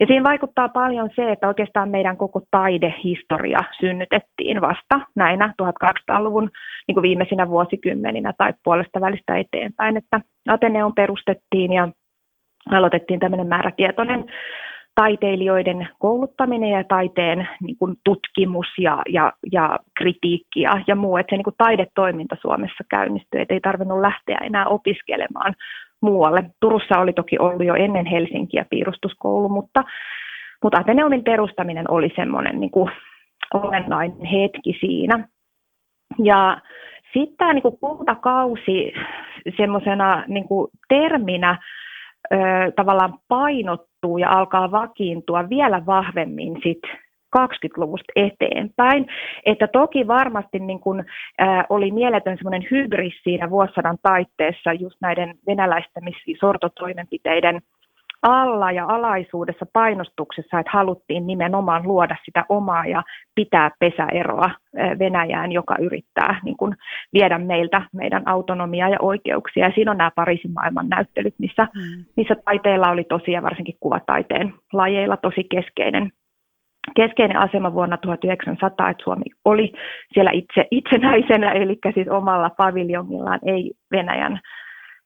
Ja 0.00 0.06
siinä 0.06 0.24
vaikuttaa 0.24 0.68
paljon 0.68 1.10
se, 1.16 1.32
että 1.32 1.48
oikeastaan 1.48 1.88
meidän 1.90 2.16
koko 2.16 2.40
taidehistoria 2.50 3.58
synnytettiin 3.80 4.60
vasta 4.60 5.00
näinä 5.16 5.54
1200-luvun 5.62 6.50
niin 6.88 6.94
kuin 6.94 7.02
viimeisinä 7.02 7.48
vuosikymmeninä 7.48 8.32
tai 8.38 8.52
puolesta 8.64 9.00
välistä 9.00 9.36
eteenpäin, 9.36 9.96
että 9.96 10.20
Ateneon 10.48 10.94
perustettiin 10.94 11.72
ja 11.72 11.88
aloitettiin 12.70 13.20
tämmöinen 13.20 13.46
määrätietoinen 13.46 14.24
taiteilijoiden 14.94 15.88
kouluttaminen 15.98 16.70
ja 16.70 16.84
taiteen 16.84 17.48
niin 17.62 17.76
kuin 17.78 17.96
tutkimus 18.04 18.66
ja, 18.78 19.02
ja, 19.08 19.32
ja 19.52 19.78
kritiikki 19.98 20.60
ja, 20.60 20.82
ja 20.86 20.96
muu, 20.96 21.16
että 21.16 21.30
se 21.30 21.36
niin 21.36 21.44
kuin 21.44 21.56
taidetoiminta 21.58 22.36
Suomessa 22.40 22.84
käynnistyi, 22.90 23.40
että 23.40 23.54
ei 23.54 23.60
tarvinnut 23.60 24.00
lähteä 24.00 24.38
enää 24.42 24.66
opiskelemaan 24.66 25.54
muualle. 26.00 26.44
Turussa 26.60 26.98
oli 26.98 27.12
toki 27.12 27.38
ollut 27.38 27.66
jo 27.66 27.74
ennen 27.74 28.06
Helsinkiä 28.06 28.66
piirustuskoulu, 28.70 29.48
mutta, 29.48 29.84
mutta 30.62 30.80
Ateneumin 30.80 31.24
perustaminen 31.24 31.90
oli 31.90 32.12
semmoinen 32.16 32.60
niin 32.60 32.70
kuin 32.70 32.90
olennainen 33.54 34.24
hetki 34.24 34.76
siinä. 34.80 35.28
Ja 36.18 36.60
sitten 37.12 37.36
tämä 37.36 37.52
niin 37.52 37.62
kuin 37.62 37.78
kultakausi 37.78 38.92
semmoisena 39.56 40.24
niin 40.28 40.48
kuin 40.48 40.70
terminä 40.88 41.58
tavallaan 42.76 43.18
painottuu 43.28 44.18
ja 44.18 44.30
alkaa 44.30 44.70
vakiintua 44.70 45.48
vielä 45.48 45.86
vahvemmin 45.86 46.56
sit 46.62 46.82
20-luvusta 47.38 48.12
eteenpäin. 48.16 49.06
Että 49.46 49.68
toki 49.68 50.06
varmasti 50.06 50.58
niin 50.58 50.80
kun, 50.80 51.04
ää, 51.38 51.64
oli 51.68 51.90
mieletön 51.90 52.36
semmoinen 52.36 52.66
hybris 52.70 53.14
siinä 53.22 53.50
vuosisadan 53.50 53.98
taitteessa 54.02 54.72
just 54.72 54.96
näiden 55.00 55.34
venäläistämis- 55.46 56.38
sortotoimenpiteiden 56.40 57.60
alla 58.22 58.72
ja 58.72 58.86
alaisuudessa 58.86 59.66
painostuksessa, 59.72 60.60
että 60.60 60.72
haluttiin 60.72 61.26
nimenomaan 61.26 61.82
luoda 61.88 62.16
sitä 62.24 62.44
omaa 62.48 62.86
ja 62.86 63.02
pitää 63.34 63.70
pesäeroa 63.78 64.50
Venäjään, 64.98 65.52
joka 65.52 65.76
yrittää 65.80 66.40
niin 66.44 66.56
kuin, 66.56 66.76
viedä 67.12 67.38
meiltä 67.38 67.82
meidän 67.92 68.22
autonomiaa 68.28 68.88
ja 68.88 68.98
oikeuksia. 69.00 69.66
Ja 69.66 69.72
siinä 69.74 69.90
on 69.90 69.96
nämä 69.96 70.10
Pariisin 70.14 70.52
maailman 70.52 70.88
näyttelyt, 70.88 71.34
missä, 71.38 71.68
mm. 71.74 72.04
missä 72.16 72.34
taiteella 72.44 72.90
oli 72.90 73.04
tosi 73.04 73.32
ja 73.32 73.42
varsinkin 73.42 73.76
kuvataiteen 73.80 74.54
lajeilla 74.72 75.16
tosi 75.16 75.44
keskeinen 75.44 76.12
keskeinen 76.96 77.36
asema 77.36 77.74
vuonna 77.74 77.96
1900, 77.96 78.90
että 78.90 79.04
Suomi 79.04 79.24
oli 79.44 79.72
siellä 80.14 80.30
itse, 80.30 80.66
itsenäisenä, 80.70 81.52
eli 81.62 81.78
siis 81.94 82.08
omalla 82.08 82.50
paviljongillaan, 82.50 83.40
ei 83.46 83.72
Venäjän, 83.92 84.40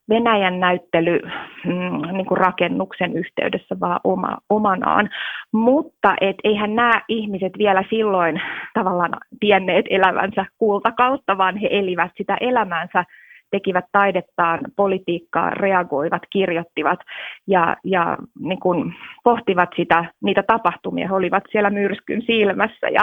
Venäjän 0.09 0.61
näyttely 0.61 1.21
mm, 1.65 2.17
niin 2.17 2.27
kuin 2.27 2.39
rakennuksen 2.39 3.17
yhteydessä, 3.17 3.81
vaan 3.81 4.01
oma, 4.05 4.39
omanaan. 4.51 5.11
Mutta 5.53 6.15
et 6.21 6.37
eihän 6.45 6.75
nämä 6.75 7.03
ihmiset 7.09 7.53
vielä 7.59 7.85
silloin 7.91 8.43
tavallaan 8.75 9.17
tienneet 9.41 9.87
elävänsä 9.91 10.47
kultakautta, 10.59 11.39
vaan 11.39 11.57
he 11.57 11.69
elivät 11.71 12.13
sitä 12.17 12.37
elämäänsä 12.41 13.05
tekivät 13.51 13.85
taidettaan, 13.93 14.61
politiikkaa, 14.77 15.51
reagoivat, 15.51 16.23
kirjoittivat 16.31 16.99
ja, 17.47 17.77
ja 17.85 18.17
niin 18.41 18.61
kuin 18.61 18.95
pohtivat 19.25 19.69
sitä, 19.77 20.05
niitä 20.25 20.43
tapahtumia. 20.43 21.09
He 21.09 21.15
olivat 21.15 21.45
siellä 21.53 21.71
myrskyn 21.71 22.23
silmässä. 22.23 22.89
Ja, 22.89 23.01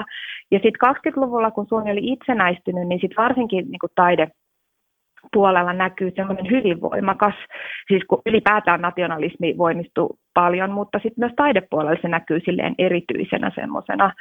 ja 0.51 0.60
sitten 0.63 0.89
20-luvulla, 0.95 1.51
kun 1.51 1.67
Suomi 1.69 1.91
oli 1.91 2.12
itsenäistynyt, 2.12 2.88
niin 2.88 3.00
sitten 3.01 3.24
varsinkin 3.24 3.65
niin 3.72 3.79
kuin 3.79 3.91
taide 3.95 4.27
puolella 5.34 5.74
näkyy 5.74 6.12
semmoinen 6.15 6.50
hyvin 6.50 6.82
voimakas, 6.82 7.34
siis 7.88 8.03
kun 8.08 8.22
ylipäätään 8.25 8.82
nationalismi 8.82 9.58
voimistuu 9.58 10.18
paljon, 10.34 10.72
mutta 10.72 10.98
sitten 10.98 11.22
myös 11.22 11.34
taidepuolella 11.36 12.01
se 12.01 12.08
näkyy 12.08 12.39
silleen 12.46 12.75
erityisenä 12.77 13.51
semmoisena 13.56 14.12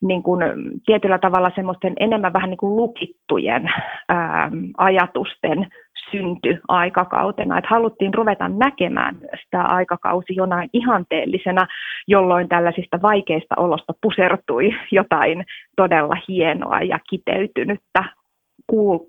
niin 0.00 0.22
kuin 0.22 0.40
tietyllä 0.86 1.18
tavalla 1.18 1.50
semmoisten 1.54 1.92
enemmän 2.00 2.32
vähän 2.32 2.50
niin 2.50 2.58
kuin 2.58 2.76
lukittujen 2.76 3.70
ää, 4.08 4.50
ajatusten 4.76 5.66
synty 6.10 6.60
aikakautena, 6.68 7.58
että 7.58 7.70
haluttiin 7.70 8.14
ruveta 8.14 8.48
näkemään 8.48 9.14
myös 9.14 9.40
tämä 9.50 9.64
aikakausi 9.64 10.34
jonain 10.36 10.70
ihanteellisena, 10.72 11.66
jolloin 12.08 12.48
tällaisista 12.48 13.02
vaikeista 13.02 13.54
olosta 13.58 13.92
pusertui 14.02 14.70
jotain 14.92 15.44
todella 15.76 16.16
hienoa 16.28 16.80
ja 16.80 16.98
kiteytynyttä 17.10 18.04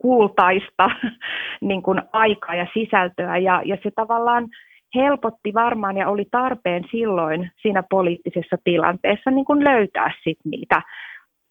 kuultaista 0.02 0.90
niin 1.62 1.82
kuin 1.82 2.02
aikaa 2.14 2.56
ja 2.56 2.68
sisältöä. 2.74 3.38
Ja, 3.38 3.62
ja 3.66 3.78
se 3.84 3.92
tavallaan 3.96 4.48
helpotti 4.96 5.54
varmaan 5.54 5.98
ja 5.98 6.10
oli 6.10 6.26
tarpeen 6.32 6.84
silloin 6.92 7.52
siinä 7.62 7.84
poliittisessa 7.90 8.58
tilanteessa 8.64 9.32
niin 9.32 9.46
kuin 9.46 9.64
löytää 9.64 10.12
sit 10.24 10.38
niitä 10.46 10.82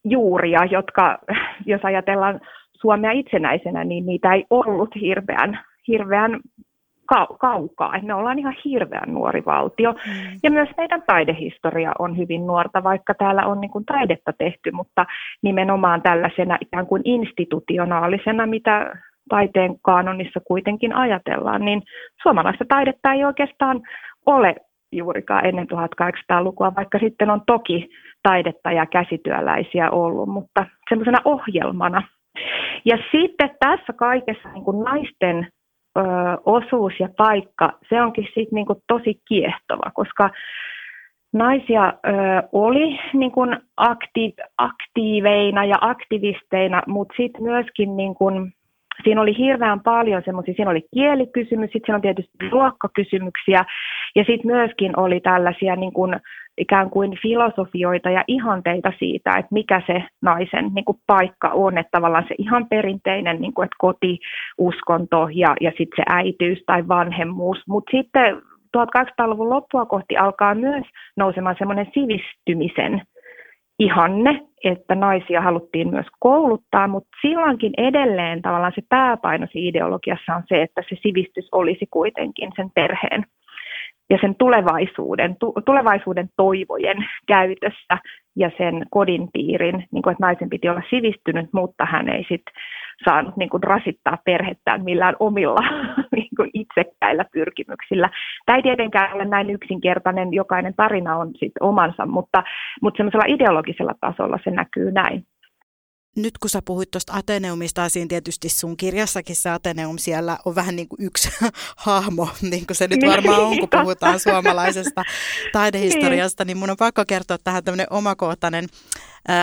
juuria, 0.04 0.64
jotka, 0.64 1.18
jos 1.66 1.80
ajatellaan 1.84 2.40
Suomea 2.80 3.10
itsenäisenä, 3.10 3.84
niin 3.84 4.06
niitä 4.06 4.32
ei 4.32 4.44
ollut 4.50 4.94
hirveän, 5.00 5.58
hirveän 5.88 6.40
kaukaa. 7.40 8.00
Me 8.02 8.14
ollaan 8.14 8.38
ihan 8.38 8.56
hirveän 8.64 9.14
nuori 9.14 9.42
valtio. 9.46 9.92
Mm. 9.92 10.40
Ja 10.42 10.50
myös 10.50 10.68
meidän 10.76 11.02
taidehistoria 11.06 11.92
on 11.98 12.16
hyvin 12.16 12.46
nuorta, 12.46 12.84
vaikka 12.84 13.14
täällä 13.14 13.46
on 13.46 13.60
niin 13.60 13.70
kuin 13.70 13.84
taidetta 13.84 14.32
tehty, 14.38 14.70
mutta 14.70 15.06
nimenomaan 15.42 16.02
tällaisena 16.02 16.58
ikään 16.60 16.86
kuin 16.86 17.02
institutionaalisena, 17.04 18.46
mitä 18.46 18.92
taiteen 19.28 19.74
kaanonissa 19.82 20.40
kuitenkin 20.44 20.94
ajatellaan, 20.94 21.64
niin 21.64 21.82
suomalaista 22.22 22.64
taidetta 22.68 23.12
ei 23.12 23.24
oikeastaan 23.24 23.82
ole 24.26 24.54
juurikaan 24.92 25.46
ennen 25.46 25.66
1800-lukua, 25.66 26.74
vaikka 26.76 26.98
sitten 26.98 27.30
on 27.30 27.42
toki 27.46 27.88
taidetta 28.22 28.72
ja 28.72 28.86
käsityöläisiä 28.86 29.90
ollut, 29.90 30.28
mutta 30.28 30.66
semmoisena 30.88 31.18
ohjelmana. 31.24 32.02
Ja 32.84 32.98
sitten 33.12 33.50
tässä 33.60 33.92
kaikessa 33.92 34.48
niin 34.48 34.64
kuin 34.64 34.84
naisten 34.84 35.48
ö, 35.96 36.00
osuus 36.46 36.92
ja 37.00 37.08
paikka, 37.16 37.72
se 37.88 38.02
onkin 38.02 38.24
sitten 38.24 38.48
niin 38.54 38.66
kuin 38.66 38.82
tosi 38.88 39.20
kiehtova, 39.28 39.90
koska 39.94 40.30
naisia 41.32 41.86
ö, 41.86 42.10
oli 42.52 43.00
niin 43.12 43.32
aktiiv, 43.76 44.32
aktiiveina 44.58 45.64
ja 45.64 45.76
aktivisteina, 45.80 46.82
mutta 46.86 47.14
sitten 47.16 47.42
myöskin 47.42 47.96
niin 47.96 48.14
kuin 48.14 48.52
siinä 49.04 49.20
oli 49.20 49.38
hirveän 49.38 49.80
paljon 49.80 50.22
semmoisia, 50.24 50.54
siinä 50.54 50.70
oli 50.70 50.86
kielikysymys, 50.94 51.70
sitten 51.70 51.86
siinä 51.86 51.96
on 51.96 52.02
tietysti 52.02 52.32
luokkakysymyksiä 52.52 53.64
ja 54.14 54.24
sitten 54.24 54.46
myöskin 54.46 54.98
oli 54.98 55.20
tällaisia 55.20 55.76
niin 55.76 55.92
kuin, 55.92 56.16
ikään 56.58 56.90
kuin 56.90 57.18
filosofioita 57.22 58.10
ja 58.10 58.24
ihanteita 58.28 58.92
siitä, 58.98 59.30
että 59.30 59.54
mikä 59.54 59.82
se 59.86 60.04
naisen 60.22 60.70
niin 60.74 60.84
kuin 60.84 60.98
paikka 61.06 61.48
on, 61.48 61.78
että 61.78 61.90
tavallaan 61.90 62.24
se 62.28 62.34
ihan 62.38 62.66
perinteinen 62.68 63.40
niin 63.40 63.54
kuin, 63.54 63.64
että 63.64 63.76
koti, 63.78 64.18
uskonto 64.58 65.28
ja, 65.32 65.54
ja 65.60 65.70
sitten 65.70 65.96
se 65.96 66.02
äityys 66.06 66.62
tai 66.66 66.88
vanhemmuus, 66.88 67.58
mutta 67.68 67.90
sitten 67.90 68.42
1800-luvun 68.76 69.50
loppua 69.50 69.86
kohti 69.86 70.16
alkaa 70.16 70.54
myös 70.54 70.84
nousemaan 71.16 71.56
semmoinen 71.58 71.90
sivistymisen 71.94 73.02
ihanne, 73.84 74.40
että 74.64 74.94
naisia 74.94 75.40
haluttiin 75.40 75.90
myös 75.90 76.06
kouluttaa, 76.18 76.88
mutta 76.88 77.08
silloinkin 77.22 77.72
edelleen 77.76 78.42
tavallaan 78.42 78.72
se 78.74 78.82
pääpaino 78.88 79.46
ideologiassa 79.54 80.34
on 80.34 80.42
se, 80.48 80.62
että 80.62 80.82
se 80.88 80.96
sivistys 81.02 81.48
olisi 81.52 81.86
kuitenkin 81.90 82.52
sen 82.56 82.70
perheen 82.74 83.24
ja 84.10 84.18
sen 84.20 84.34
tulevaisuuden, 84.34 85.36
tulevaisuuden 85.64 86.28
toivojen 86.36 86.96
käytössä 87.26 87.98
ja 88.36 88.50
sen 88.58 88.86
kodin 88.90 89.28
piirin, 89.32 89.84
niin 89.90 90.02
kuin, 90.02 90.12
että 90.12 90.26
naisen 90.26 90.50
piti 90.50 90.68
olla 90.68 90.82
sivistynyt, 90.90 91.48
mutta 91.52 91.84
hän 91.84 92.08
ei 92.08 92.24
sit 92.28 92.42
saanut 93.04 93.36
niin 93.36 93.50
kuin, 93.50 93.62
rasittaa 93.62 94.18
perhettään 94.24 94.84
millään 94.84 95.16
omilla 95.20 95.60
niin 96.16 96.28
kuin, 96.36 96.50
itsekkäillä 96.54 97.24
pyrkimyksillä. 97.32 98.10
Tämä 98.46 98.56
ei 98.56 98.62
tietenkään 98.62 99.14
ole 99.14 99.24
näin 99.24 99.50
yksinkertainen, 99.50 100.32
jokainen 100.32 100.74
tarina 100.76 101.16
on 101.16 101.30
sit 101.38 101.52
omansa, 101.60 102.06
mutta, 102.06 102.42
mutta 102.82 102.96
semmoisella 102.96 103.34
ideologisella 103.34 103.94
tasolla 104.00 104.38
se 104.44 104.50
näkyy 104.50 104.92
näin 104.92 105.26
nyt 106.16 106.38
kun 106.38 106.50
sä 106.50 106.62
puhuit 106.64 106.90
tuosta 106.90 107.12
Ateneumista, 107.16 107.88
siinä 107.88 108.08
tietysti 108.08 108.48
sun 108.48 108.76
kirjassakin 108.76 109.36
se 109.36 109.50
Ateneum 109.50 109.98
siellä 109.98 110.38
on 110.44 110.54
vähän 110.54 110.76
niin 110.76 110.88
kuin 110.88 111.06
yksi 111.06 111.30
hahmo, 111.86 112.28
niin 112.42 112.66
kuin 112.66 112.76
se 112.76 112.88
nyt 112.88 113.00
varmaan 113.06 113.40
on, 113.40 113.58
kun 113.58 113.68
puhutaan 113.82 114.20
suomalaisesta 114.20 115.02
taidehistoriasta, 115.52 116.44
niin 116.44 116.56
mun 116.56 116.70
on 116.70 116.76
pakko 116.76 117.04
kertoa 117.08 117.36
tähän 117.44 117.64
tämmöinen 117.64 117.86
omakohtainen 117.90 118.64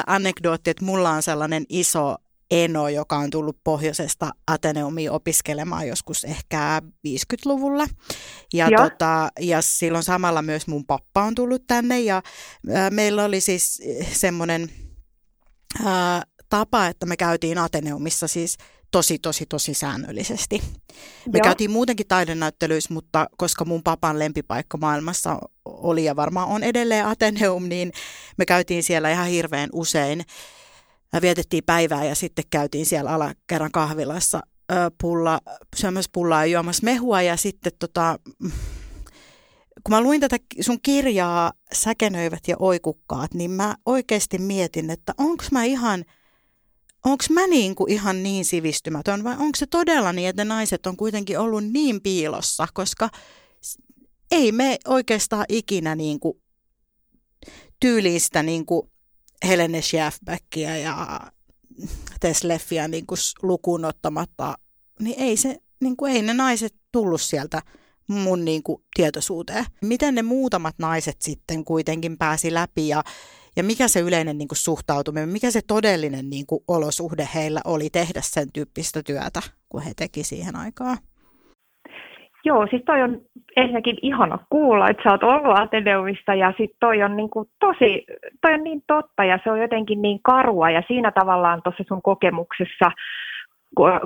anekdootti, 0.08 0.70
että 0.70 0.86
mulla 0.86 1.10
on 1.10 1.22
sellainen 1.22 1.64
iso 1.70 2.16
eno, 2.52 2.90
joka 2.90 3.18
on 3.18 3.30
tullut 3.30 3.58
pohjoisesta 3.64 4.32
Ateneumiin 4.48 5.12
opiskelemaan 5.12 5.88
joskus 5.88 6.24
ehkä 6.24 6.82
50-luvulla. 7.08 7.88
Ja, 8.54 8.68
tota, 8.78 9.30
ja 9.40 9.62
silloin 9.62 10.04
samalla 10.04 10.42
myös 10.42 10.68
mun 10.68 10.86
pappa 10.86 11.24
on 11.24 11.36
tullut 11.36 11.64
tänne 11.68 12.00
ja 12.00 12.22
ää, 12.74 12.90
meillä 12.90 13.24
oli 13.24 13.42
siis 13.42 13.82
semmoinen 14.12 14.70
ää, 15.86 16.24
tapa, 16.50 16.88
että 16.88 17.06
me 17.06 17.18
käytiin 17.18 17.58
Ateneumissa 17.58 18.28
siis 18.28 18.58
tosi, 18.92 19.20
tosi, 19.20 19.46
tosi 19.46 19.74
säännöllisesti. 19.74 20.62
Me 21.32 21.38
Joo. 21.38 21.44
käytiin 21.44 21.72
muutenkin 21.72 22.08
taidenäyttelyissä, 22.08 22.94
mutta 22.94 23.28
koska 23.38 23.66
mun 23.66 23.84
papan 23.84 24.20
lempipaikka 24.20 24.78
maailmassa 24.78 25.38
oli 25.66 26.06
ja 26.06 26.16
varmaan 26.16 26.48
on 26.48 26.64
edelleen 26.64 27.06
Ateneum, 27.06 27.70
niin 27.70 27.92
me 28.38 28.46
käytiin 28.46 28.84
siellä 28.84 29.12
ihan 29.12 29.28
hirveän 29.28 29.70
usein. 29.74 30.26
Vietettiin 31.22 31.64
päivää 31.66 32.06
ja 32.06 32.16
sitten 32.16 32.46
käytiin 32.50 32.86
siellä 32.86 33.12
alakerran 33.12 33.72
kahvilassa. 33.72 34.42
Pulla, 35.02 35.40
syömässä 35.76 36.10
pullaa 36.14 36.46
ja 36.46 36.52
juomassa 36.52 36.84
mehua 36.84 37.22
ja 37.22 37.38
sitten 37.38 37.72
tota, 37.80 38.20
kun 39.84 39.90
mä 39.90 40.02
luin 40.02 40.22
tätä 40.22 40.38
sun 40.62 40.82
kirjaa 40.82 41.54
Säkenöivät 41.74 42.48
ja 42.48 42.56
oikukkaat, 42.60 43.34
niin 43.34 43.52
mä 43.52 43.76
oikeasti 43.86 44.38
mietin, 44.38 44.90
että 44.90 45.14
onko 45.18 45.44
mä 45.52 45.64
ihan– 45.64 46.06
onko 47.06 47.24
mä 47.30 47.48
niin 47.48 47.76
kuin 47.76 47.92
ihan 47.92 48.24
niin 48.24 48.46
sivistymätön 48.46 49.24
vai 49.24 49.34
onko 49.34 49.56
se 49.56 49.66
todella 49.66 50.14
niin, 50.14 50.30
että 50.30 50.46
naiset 50.46 50.88
on 50.88 50.98
kuitenkin 50.98 51.40
ollut 51.40 51.64
niin 51.64 52.02
piilossa, 52.02 52.68
koska 52.74 53.10
ei 54.32 54.52
me 54.52 54.78
oikeastaan 54.88 55.46
ikinä 55.50 55.96
niin 55.96 56.20
kuin 56.20 56.42
tyylistä 57.80 58.44
niin 58.44 58.66
kuin 58.66 58.92
Helene 59.48 59.82
Schäfbäckia 59.82 60.78
ja 60.78 61.20
Tesleffiä 62.20 62.88
niin 62.88 63.06
kuin 63.06 63.18
lukuun 63.42 63.86
ottamatta, 63.86 64.56
niin 65.00 65.20
ei, 65.20 65.38
se, 65.38 65.58
niin 65.82 65.98
kuin, 65.98 66.12
ei 66.14 66.22
ne 66.22 66.34
naiset 66.34 66.76
tullut 66.92 67.22
sieltä 67.22 67.62
mun 68.08 68.46
niin 68.46 68.64
kuin, 68.64 68.84
tietoisuuteen. 68.96 69.66
Miten 69.82 70.16
ne 70.16 70.22
muutamat 70.22 70.76
naiset 70.78 71.22
sitten 71.22 71.66
kuitenkin 71.66 72.18
pääsi 72.18 72.54
läpi 72.54 72.88
ja 72.88 73.04
ja 73.56 73.64
mikä 73.64 73.88
se 73.88 74.00
yleinen 74.00 74.38
niin 74.38 74.48
kuin, 74.48 74.58
suhtautuminen, 74.58 75.30
mikä 75.30 75.52
se 75.52 75.62
todellinen 75.62 76.30
niin 76.30 76.46
kuin, 76.46 76.64
olosuhde 76.68 77.30
heillä 77.34 77.62
oli 77.66 77.90
tehdä 77.90 78.22
sen 78.26 78.52
tyyppistä 78.54 79.04
työtä, 79.04 79.42
kun 79.70 79.82
he 79.82 79.94
teki 79.96 80.24
siihen 80.24 80.56
aikaan? 80.56 80.98
Joo, 82.46 82.68
siis 82.68 82.82
toi 82.86 83.02
on 83.02 83.22
ensinnäkin 83.56 83.98
ihana 84.02 84.40
kuulla, 84.50 84.90
että 84.90 85.04
sä 85.04 85.12
oot 85.12 85.24
ollut 85.24 85.60
Ateneumista 85.60 86.34
ja 86.34 86.54
sit 86.58 86.72
toi 86.80 87.04
on 87.04 87.18
niin 87.18 87.30
kuin 87.30 87.50
tosi, 87.60 88.06
toi 88.42 88.54
on 88.54 88.64
niin 88.64 88.84
totta 88.88 89.24
ja 89.24 89.40
se 89.44 89.52
on 89.52 89.62
jotenkin 89.62 90.02
niin 90.02 90.20
karua 90.24 90.70
ja 90.70 90.84
siinä 90.88 91.12
tavallaan 91.12 91.62
tuossa 91.64 91.84
sun 91.88 92.02
kokemuksessa 92.02 92.92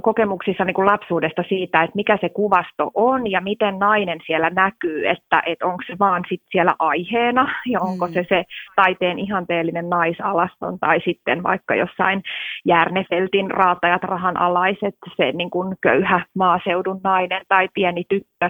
kokemuksissa 0.02 0.66
niin 0.66 0.74
kuin 0.74 0.86
lapsuudesta 0.86 1.44
siitä, 1.50 1.84
että 1.84 1.96
mikä 1.96 2.18
se 2.22 2.30
kuvasto 2.30 2.92
on 2.94 3.32
ja 3.32 3.42
miten 3.42 3.80
nainen 3.80 4.20
siellä 4.26 4.50
näkyy, 4.50 5.08
että, 5.08 5.44
että 5.46 5.66
onko 5.66 5.84
se 5.88 5.96
vaan 6.00 6.24
sit 6.30 6.42
siellä 6.52 6.76
aiheena 6.80 7.56
ja 7.66 7.80
onko 7.82 8.08
mm. 8.08 8.14
se 8.14 8.26
se 8.30 8.44
taiteen 8.76 9.20
ihanteellinen 9.20 9.90
naisalaston 9.90 10.80
tai 10.80 11.00
sitten 11.06 11.44
vaikka 11.44 11.76
jossain 11.76 12.22
Järnefeltin 12.66 13.52
raatajat 13.52 14.04
rahan 14.04 14.38
alaiset, 14.38 14.96
se 15.18 15.32
niin 15.32 15.50
kuin 15.50 15.76
köyhä 15.82 16.26
maaseudun 16.36 17.00
nainen 17.04 17.42
tai 17.48 17.70
pieni 17.74 18.04
tyttö 18.10 18.50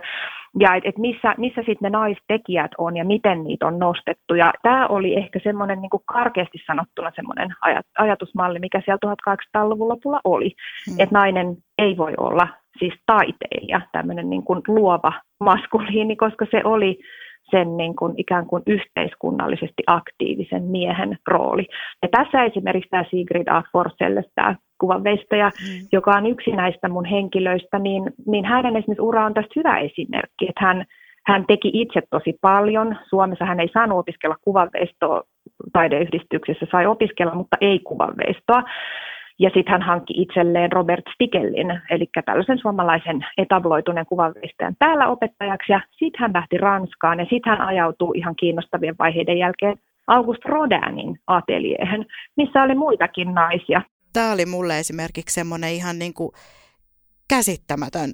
ja 0.60 0.76
että 0.76 0.90
et 0.90 0.98
missä, 0.98 1.36
missä 1.38 1.62
sitten 1.66 1.78
ne 1.82 1.90
naistekijät 1.90 2.72
on 2.78 2.98
ja 2.98 3.06
miten 3.06 3.44
niitä 3.44 3.68
on 3.68 3.80
nostettu. 3.80 4.36
Ja 4.36 4.54
tämä 4.62 4.88
oli 4.88 5.18
ehkä 5.18 5.40
semmoinen 5.44 5.82
niin 5.82 5.90
karkeasti 6.06 6.58
sanottuna 6.68 7.12
semmoinen 7.16 7.50
ajat, 7.62 7.86
ajatusmalli, 7.98 8.60
mikä 8.60 8.82
siellä 8.86 9.16
1800-luvun 9.30 9.90
lopulla 9.90 10.22
oli, 10.24 10.52
hmm. 10.90 11.00
että 11.00 11.16
nainen 11.16 11.58
ei 11.78 11.98
voi 11.98 12.14
olla 12.18 12.48
siis 12.80 12.94
taiteilija, 13.06 13.82
tämmöinen 13.92 14.30
niin 14.30 14.44
kuin 14.44 14.62
luova 14.68 15.14
maskuliini, 15.40 16.16
koska 16.16 16.46
se 16.52 16.62
oli 16.64 17.00
sen 17.52 17.78
niin 17.78 17.96
kuin 17.96 18.14
ikään 18.18 18.46
kuin 18.46 18.64
yhteiskunnallisesti 18.68 19.84
aktiivisen 19.88 20.64
miehen 20.64 21.18
rooli. 21.28 21.68
Ja 22.02 22.10
tässä 22.12 22.44
esimerkiksi 22.44 22.90
tämä 22.90 23.04
Sigrid 23.10 23.48
A. 23.48 23.64
Forselles, 23.72 24.26
tämä 24.36 24.56
kuvanveistäjä, 24.78 25.46
mm. 25.46 25.88
joka 25.92 26.12
on 26.12 26.26
yksi 26.26 26.52
näistä 26.52 26.90
mun 26.90 27.06
henkilöistä, 27.06 27.80
niin, 27.80 28.04
niin 28.28 28.46
hänen 28.46 28.76
esimerkiksi 28.76 29.02
ura 29.02 29.26
on 29.26 29.34
tästä 29.34 29.54
hyvä 29.56 29.80
esimerkki, 29.80 30.48
että 30.50 30.66
hän, 30.66 30.86
hän 31.26 31.46
teki 31.48 31.72
itse 31.74 32.02
tosi 32.10 32.38
paljon. 32.42 32.98
Suomessa 33.10 33.46
hän 33.46 33.60
ei 33.60 33.70
saanut 33.74 34.00
opiskella 34.00 34.36
kuvanveistoa 34.42 35.24
taideyhdistyksessä, 35.74 36.66
sai 36.72 36.86
opiskella, 36.86 37.36
mutta 37.36 37.58
ei 37.62 37.80
kuvanveistoa. 37.80 38.64
Ja 39.40 39.50
sitten 39.54 39.72
hän 39.72 39.82
hankki 39.82 40.14
itselleen 40.22 40.72
Robert 40.72 41.06
Stikellin, 41.14 41.82
eli 41.90 42.10
tällaisen 42.26 42.60
suomalaisen 42.60 43.26
etabloituneen 43.38 44.06
kuvanveistäjän 44.06 44.76
täällä 44.80 45.08
opettajaksi. 45.08 45.72
Ja 45.72 45.82
sitten 45.92 46.22
hän 46.22 46.34
lähti 46.34 46.58
Ranskaan 46.58 47.20
ja 47.20 47.26
sitten 47.26 47.58
hän 47.58 47.68
ajautui 47.68 48.18
ihan 48.18 48.36
kiinnostavien 48.36 48.96
vaiheiden 49.00 49.38
jälkeen 49.38 49.78
August 50.08 50.46
Rodinin 50.46 51.20
ateliehen, 51.28 52.06
missä 52.38 52.64
oli 52.64 52.76
muitakin 52.76 53.34
naisia. 53.34 53.82
Tämä 54.14 54.32
oli 54.32 54.46
mulle 54.46 54.80
esimerkiksi 54.80 55.34
semmoinen 55.34 55.74
ihan 55.74 56.00
niin 56.00 56.14
kuin 56.14 56.32
käsittämätön 57.30 58.12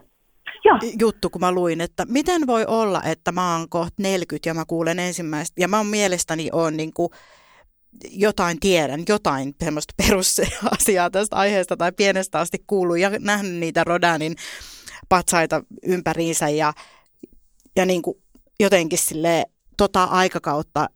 Joo. 0.65 0.79
juttu, 0.99 1.29
kun 1.29 1.41
mä 1.41 1.51
luin, 1.51 1.81
että 1.81 2.05
miten 2.07 2.47
voi 2.47 2.65
olla, 2.67 3.01
että 3.11 3.31
mä 3.31 3.57
oon 3.57 3.69
kohta 3.69 4.03
40 4.03 4.49
ja 4.49 4.53
mä 4.53 4.63
kuulen 4.67 4.99
ensimmäistä, 4.99 5.61
ja 5.61 5.67
mä 5.67 5.83
mielestäni 5.83 6.49
on 6.51 6.77
niin 6.77 6.93
kuin 6.93 7.09
jotain 8.09 8.59
tiedän, 8.59 9.03
jotain 9.09 9.55
semmoista 9.63 9.93
perusasiaa 9.97 11.09
tästä 11.09 11.35
aiheesta 11.35 11.77
tai 11.77 11.91
pienestä 11.91 12.39
asti 12.39 12.63
kuullut 12.67 12.99
ja 12.99 13.11
nähnyt 13.19 13.53
niitä 13.53 13.83
Rodanin 13.83 14.35
patsaita 15.09 15.63
ympäriinsä 15.85 16.49
ja, 16.49 16.73
ja 17.75 17.85
niin 17.85 18.01
kuin 18.01 18.17
jotenkin 18.59 18.99
sille 18.99 19.45
tota 19.77 20.03
aikakautta 20.03 20.89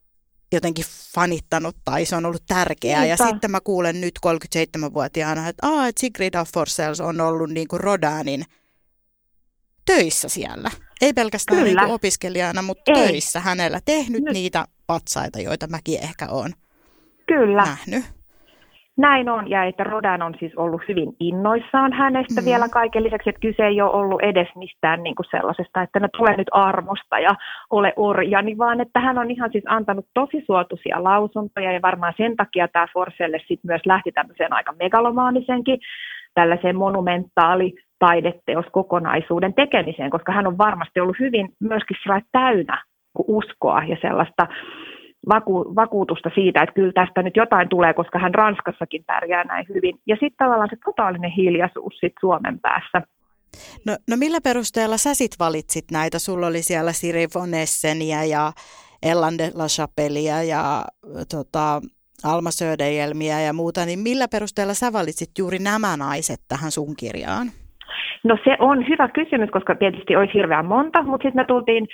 jotenkin 0.51 0.85
fanittanut 1.13 1.75
tai 1.85 2.05
se 2.05 2.15
on 2.15 2.25
ollut 2.25 2.43
tärkeää. 2.47 3.01
Niinpä. 3.01 3.23
Ja 3.23 3.29
sitten 3.29 3.51
mä 3.51 3.61
kuulen 3.61 4.01
nyt 4.01 4.19
37-vuotiaana, 4.25 5.47
että, 5.47 5.67
Aa, 5.67 5.87
että 5.87 5.99
Sigrid 5.99 6.33
of 6.33 6.49
Forsels 6.53 7.01
on 7.01 7.21
ollut 7.21 7.49
niin 7.49 7.67
kuin 7.67 7.79
Rodanin 7.79 8.45
töissä 9.85 10.29
siellä. 10.29 10.71
Ei 11.01 11.13
pelkästään 11.13 11.63
niin 11.63 11.77
kuin 11.77 11.91
opiskelijana, 11.91 12.61
mutta 12.61 12.91
Ei. 12.91 13.07
töissä 13.07 13.39
hänellä 13.39 13.79
tehnyt 13.85 14.23
nyt. 14.23 14.33
niitä 14.33 14.65
patsaita, 14.87 15.39
joita 15.39 15.67
mäkin 15.67 16.03
ehkä 16.03 16.27
olen 16.27 16.53
Kyllä. 17.27 17.63
nähnyt. 17.63 18.15
Näin 18.97 19.29
on, 19.29 19.49
ja 19.49 19.63
että 19.63 19.83
Rodan 19.83 20.21
on 20.21 20.35
siis 20.39 20.55
ollut 20.57 20.81
hyvin 20.87 21.13
innoissaan 21.19 21.93
hänestä 21.93 22.41
mm. 22.41 22.45
vielä 22.45 22.69
kaiken 22.69 23.03
lisäksi, 23.03 23.29
että 23.29 23.39
kyse 23.39 23.63
ei 23.67 23.81
ole 23.81 23.91
ollut 23.91 24.21
edes 24.21 24.47
mistään 24.55 25.03
niin 25.03 25.15
kuin 25.15 25.25
sellaisesta, 25.31 25.81
että 25.81 25.99
ne 25.99 26.07
tulee 26.17 26.37
nyt 26.37 26.47
armosta 26.51 27.19
ja 27.19 27.29
ole 27.69 27.93
orjani, 27.95 28.57
vaan 28.57 28.81
että 28.81 28.99
hän 28.99 29.17
on 29.17 29.31
ihan 29.31 29.51
siis 29.51 29.63
antanut 29.67 30.05
tosi 30.13 30.43
suotuisia 30.45 31.03
lausuntoja, 31.03 31.71
ja 31.71 31.81
varmaan 31.81 32.13
sen 32.17 32.35
takia 32.35 32.67
tämä 32.67 32.87
Forselle 32.93 33.39
sitten 33.39 33.67
myös 33.67 33.81
lähti 33.85 34.11
tämmöiseen 34.11 34.53
aika 34.53 34.73
megalomaanisenkin 34.79 35.79
tällaiseen 36.33 36.75
monumentaali 36.75 37.73
taideteos 37.99 38.65
kokonaisuuden 38.71 39.53
tekemiseen, 39.53 40.09
koska 40.09 40.31
hän 40.31 40.47
on 40.47 40.57
varmasti 40.57 40.99
ollut 40.99 41.19
hyvin 41.19 41.49
myöskin 41.59 41.97
täynnä 42.31 42.83
uskoa 43.27 43.83
ja 43.83 43.97
sellaista 44.01 44.47
vaku, 45.29 45.75
vakuutusta 45.75 46.29
siitä, 46.35 46.63
että 46.63 46.75
kyllä 46.75 46.93
tästä 46.93 47.23
nyt 47.23 47.35
jotain 47.35 47.69
tulee, 47.69 47.93
koska 47.93 48.19
hän 48.19 48.33
Ranskassakin 48.33 49.03
pärjää 49.03 49.43
näin 49.43 49.65
hyvin. 49.73 49.99
Ja 50.05 50.15
sitten 50.15 50.37
tavallaan 50.37 50.69
se 50.69 50.77
totaalinen 50.85 51.31
hiljaisuus 51.31 51.93
sit 51.99 52.13
Suomen 52.19 52.59
päässä. 52.59 53.01
No, 53.85 53.97
no 54.09 54.17
millä 54.17 54.41
perusteella 54.43 54.97
sä 54.97 55.13
sit 55.13 55.31
valitsit 55.39 55.85
näitä? 55.91 56.19
Sulla 56.19 56.47
oli 56.47 56.61
siellä 56.61 56.91
Siri 56.93 57.27
von 57.35 57.53
Esseniä 57.53 58.23
ja 58.23 58.51
Ellan 59.03 59.37
de 59.37 59.51
la 59.53 59.67
Chapellia 59.67 60.43
ja 60.43 60.85
tota, 61.31 61.81
Alma 62.23 62.51
Söderjelmiä 62.51 63.41
ja 63.41 63.53
muuta, 63.53 63.85
niin 63.85 63.99
millä 63.99 64.27
perusteella 64.27 64.73
sä 64.73 64.93
valitsit 64.93 65.29
juuri 65.37 65.59
nämä 65.59 65.97
naiset 65.97 66.41
tähän 66.47 66.71
sun 66.71 66.95
kirjaan? 66.95 67.51
No 68.25 68.37
se 68.43 68.57
on 68.59 68.87
hyvä 68.87 69.07
kysymys, 69.07 69.49
koska 69.49 69.75
tietysti 69.75 70.15
olisi 70.15 70.33
hirveän 70.33 70.65
monta, 70.65 71.03
mutta 71.03 71.23
sitten 71.23 71.41
me 71.41 71.45
tultiin, 71.45 71.87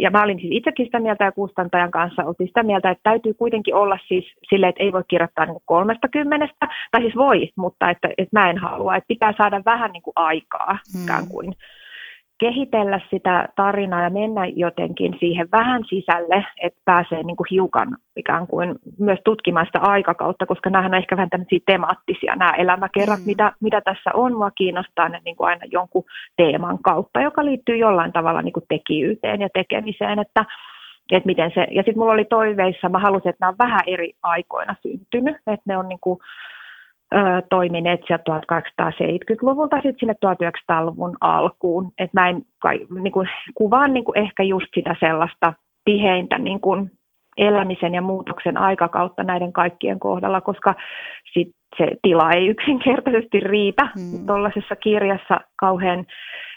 ja 0.00 0.10
mä 0.10 0.22
olin 0.22 0.40
siis 0.40 0.52
itsekin 0.56 0.86
sitä 0.86 1.00
mieltä 1.00 1.24
ja 1.24 1.32
kustantajan 1.32 1.90
kanssa 1.90 2.24
oltiin 2.24 2.48
sitä 2.48 2.62
mieltä, 2.62 2.90
että 2.90 3.10
täytyy 3.10 3.34
kuitenkin 3.34 3.74
olla 3.74 3.98
siis 4.08 4.24
silleen, 4.48 4.70
että 4.70 4.82
ei 4.82 4.92
voi 4.92 5.02
kirjoittaa 5.08 5.46
niin 5.46 5.56
kolmesta 5.64 6.08
kymmenestä, 6.08 6.66
tai 6.90 7.00
siis 7.00 7.16
voi, 7.16 7.48
mutta 7.56 7.90
että, 7.90 8.08
että 8.18 8.40
mä 8.40 8.50
en 8.50 8.58
halua, 8.58 8.96
että 8.96 9.08
pitää 9.08 9.34
saada 9.36 9.62
vähän 9.64 9.92
niin 9.92 10.02
kuin 10.02 10.14
aikaa 10.16 10.78
hmm. 10.92 11.04
ikään 11.04 11.28
kuin 11.28 11.54
kehitellä 12.38 13.00
sitä 13.10 13.48
tarinaa 13.56 14.02
ja 14.02 14.10
mennä 14.10 14.46
jotenkin 14.46 15.16
siihen 15.20 15.48
vähän 15.52 15.84
sisälle, 15.88 16.46
että 16.62 16.80
pääsee 16.84 17.22
niin 17.22 17.36
kuin 17.36 17.46
hiukan 17.50 17.96
ikään 18.16 18.46
kuin 18.46 18.74
myös 18.98 19.18
tutkimaan 19.24 19.66
sitä 19.66 19.80
aikakautta, 19.80 20.46
koska 20.46 20.70
nämä 20.70 20.86
on 20.86 20.94
ehkä 20.94 21.16
vähän 21.16 21.30
tämmöisiä 21.30 21.58
temaattisia 21.66 22.36
nämä 22.36 22.50
elämäkerrat, 22.50 23.18
mm. 23.18 23.26
mitä, 23.26 23.52
mitä 23.60 23.80
tässä 23.80 24.10
on. 24.14 24.36
Mua 24.36 24.50
kiinnostaa 24.50 25.08
ne 25.08 25.20
niin 25.24 25.36
kuin 25.36 25.48
aina 25.48 25.66
jonkun 25.72 26.04
teeman 26.36 26.78
kautta, 26.82 27.20
joka 27.20 27.44
liittyy 27.44 27.76
jollain 27.76 28.12
tavalla 28.12 28.42
niin 28.42 28.52
kuin 28.52 28.66
tekijyyteen 28.68 29.40
ja 29.40 29.48
tekemiseen, 29.54 30.18
että 30.18 30.44
että 31.12 31.26
miten 31.26 31.50
se, 31.54 31.66
ja 31.70 31.82
sitten 31.82 31.98
mulla 31.98 32.12
oli 32.12 32.24
toiveissa, 32.24 32.88
mä 32.88 32.98
halusin, 32.98 33.28
että 33.28 33.40
nämä 33.40 33.50
on 33.50 33.58
vähän 33.58 33.80
eri 33.86 34.12
aikoina 34.22 34.76
syntynyt, 34.82 35.36
että 35.36 35.64
ne 35.66 35.76
on 35.76 35.88
niin 35.88 36.00
kuin 36.00 36.18
toimineet 37.50 38.00
sieltä 38.06 38.40
1870-luvulta 38.82 39.76
sitten 39.76 39.96
sinne 39.98 40.14
1900-luvun 40.26 41.16
alkuun. 41.20 41.92
Et 41.98 42.12
mä 42.12 42.28
en 42.28 42.42
niin 43.00 43.12
kuin, 43.12 43.28
kuvaan 43.54 43.94
niin 43.94 44.04
kuin 44.04 44.18
ehkä 44.18 44.42
just 44.42 44.66
sitä 44.74 44.96
sellaista 45.00 45.52
tiheintä 45.84 46.38
niin 46.38 46.60
kuin 46.60 46.90
elämisen 47.36 47.94
ja 47.94 48.02
muutoksen 48.02 48.56
aikakautta 48.56 49.22
näiden 49.22 49.52
kaikkien 49.52 50.00
kohdalla, 50.00 50.40
koska 50.40 50.74
sit 51.32 51.48
se 51.78 51.90
tila 52.02 52.30
ei 52.30 52.46
yksinkertaisesti 52.46 53.40
riitä 53.40 53.82
mm. 53.82 54.26
tuollaisessa 54.26 54.76
kirjassa 54.76 55.40
kauhean, 55.56 56.00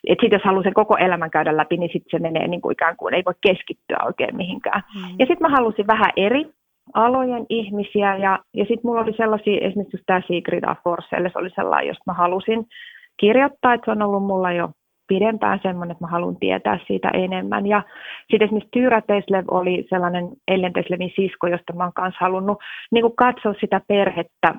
että 0.08 0.22
sitten 0.22 0.38
jos 0.38 0.44
haluaa 0.44 0.64
sen 0.64 0.74
koko 0.74 0.98
elämän 0.98 1.32
käydä 1.32 1.58
läpi, 1.58 1.78
niin 1.78 1.90
sitten 1.94 2.12
se 2.12 2.20
menee 2.20 2.48
niin 2.48 2.62
kuin 2.62 2.74
ikään 2.74 2.98
kuin 2.98 3.14
ei 3.14 3.24
voi 3.26 3.34
keskittyä 3.42 3.98
oikein 4.06 4.36
mihinkään. 4.36 4.82
Mm. 4.96 5.02
Ja 5.20 5.26
sitten 5.26 5.42
mä 5.42 5.50
halusin 5.50 5.88
vähän 5.88 6.12
eri 6.16 6.46
alojen 6.94 7.46
ihmisiä. 7.50 8.16
Ja, 8.16 8.40
ja 8.54 8.66
sitten 8.66 8.82
mulla 8.84 9.02
oli 9.02 9.14
sellaisia, 9.18 9.68
esimerkiksi 9.68 10.04
tämä 10.06 10.22
Sigrid 10.28 10.64
Forselle, 10.84 11.30
se 11.30 11.40
oli 11.40 11.50
sellainen, 11.50 11.88
josta 11.88 12.04
mä 12.08 12.14
halusin 12.14 12.66
kirjoittaa, 13.20 13.74
että 13.74 13.86
se 13.86 13.92
on 13.92 14.02
ollut 14.02 14.24
mulla 14.24 14.52
jo 14.52 14.70
pidempään 15.08 15.60
semmoinen, 15.64 15.92
että 15.92 16.04
mä 16.04 16.12
haluan 16.12 16.38
tietää 16.40 16.80
siitä 16.88 17.10
enemmän. 17.10 17.68
Ja 17.68 17.84
sitten 18.32 18.46
esimerkiksi 18.46 18.70
Tyra 18.72 19.02
Teslev 19.02 19.46
oli 19.52 19.86
sellainen 19.90 20.30
Ellen 20.48 20.74
Teslevin 20.74 21.12
sisko, 21.16 21.48
josta 21.48 21.74
mä 21.74 21.84
oon 21.84 21.94
kanssa 21.94 22.18
halunnut 22.22 22.58
niin 22.92 23.02
kuin 23.02 23.16
katsoa 23.16 23.54
sitä 23.60 23.82
perhettä 23.88 24.56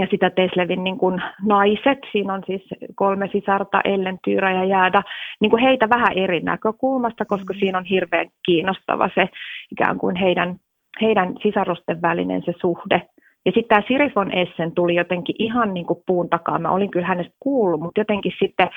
ja 0.00 0.06
sitä 0.10 0.30
Teslevin 0.30 0.84
niin 0.84 0.98
kuin 0.98 1.22
naiset, 1.46 1.98
siinä 2.12 2.34
on 2.34 2.42
siis 2.46 2.62
kolme 2.94 3.28
sisarta, 3.32 3.80
Ellen, 3.84 4.18
Tyra 4.24 4.52
ja 4.52 4.64
Jäädä, 4.64 5.02
niin 5.40 5.50
kuin 5.50 5.62
heitä 5.62 5.88
vähän 5.88 6.12
eri 6.16 6.40
näkökulmasta, 6.40 7.24
koska 7.24 7.54
siinä 7.54 7.78
on 7.78 7.84
hirveän 7.84 8.28
kiinnostava 8.46 9.10
se 9.14 9.28
ikään 9.72 9.98
kuin 9.98 10.16
heidän, 10.16 10.56
heidän 11.00 11.34
sisarusten 11.42 12.02
välinen 12.02 12.42
se 12.44 12.52
suhde. 12.60 13.02
Ja 13.46 13.52
sitten 13.52 13.68
tämä 13.68 13.82
Sirifon 13.88 14.32
Essen 14.32 14.72
tuli 14.72 14.94
jotenkin 14.94 15.36
ihan 15.38 15.74
niin 15.74 15.86
kuin 15.86 16.02
puun 16.06 16.28
takaa. 16.28 16.58
Mä 16.58 16.70
olin 16.70 16.90
kyllä 16.90 17.06
hänestä 17.06 17.34
kuullut, 17.40 17.80
mutta 17.80 18.00
jotenkin 18.00 18.32
sitten 18.38 18.68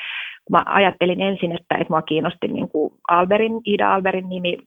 mä 0.50 0.64
ajattelin 0.66 1.22
ensin, 1.22 1.52
että, 1.52 1.76
että 1.76 1.94
mua 1.94 2.02
kiinnosti 2.02 2.48
niin 2.48 2.70
kuin 2.70 2.94
Alberin, 3.08 3.62
Ida 3.66 3.94
Alberin 3.94 4.30
nimi 4.30 4.58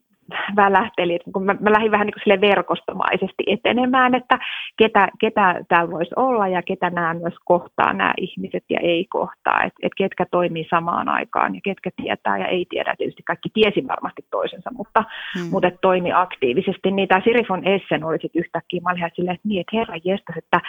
välähteli, 0.57 1.14
että 1.14 1.31
kun 1.33 1.45
mä, 1.45 1.55
mä 1.61 1.73
lähdin 1.73 1.91
vähän 1.91 2.07
niin 2.07 2.14
kuin 2.25 2.41
verkostomaisesti 2.41 3.45
etenemään, 3.47 4.14
että 4.14 4.38
ketä, 4.77 5.09
ketä 5.21 5.64
täällä 5.69 5.91
voisi 5.91 6.11
olla 6.17 6.49
ja 6.49 6.62
ketä 6.62 6.91
nämä 6.91 7.14
myös 7.14 7.35
kohtaa, 7.45 7.93
nämä 7.93 8.12
ihmiset 8.17 8.64
ja 8.71 8.81
ei 8.83 9.07
kohtaa, 9.09 9.62
että 9.62 9.79
et 9.83 9.93
ketkä 9.97 10.27
toimii 10.31 10.67
samaan 10.71 11.09
aikaan 11.09 11.55
ja 11.55 11.61
ketkä 11.64 11.91
tietää 12.03 12.38
ja 12.38 12.47
ei 12.47 12.67
tiedä. 12.69 12.95
Tietysti 12.99 13.23
kaikki 13.23 13.49
tiesi 13.55 13.87
varmasti 13.88 14.23
toisensa, 14.31 14.71
mutta, 14.73 15.05
hmm. 15.38 15.49
mutta 15.51 15.71
toimi 15.81 16.12
aktiivisesti. 16.12 16.91
Niin 16.91 17.09
tämä 17.09 17.21
Sirifon 17.25 17.67
Essen 17.69 18.05
oli 18.05 18.19
sitten 18.23 18.41
yhtäkkiä, 18.41 18.81
mä 18.81 18.91
olin 18.91 19.11
silleen, 19.14 19.35
että 19.35 19.49
niin, 19.49 19.61
että 19.61 19.77
herra 19.77 19.95
jestas, 20.05 20.37
että 20.37 20.61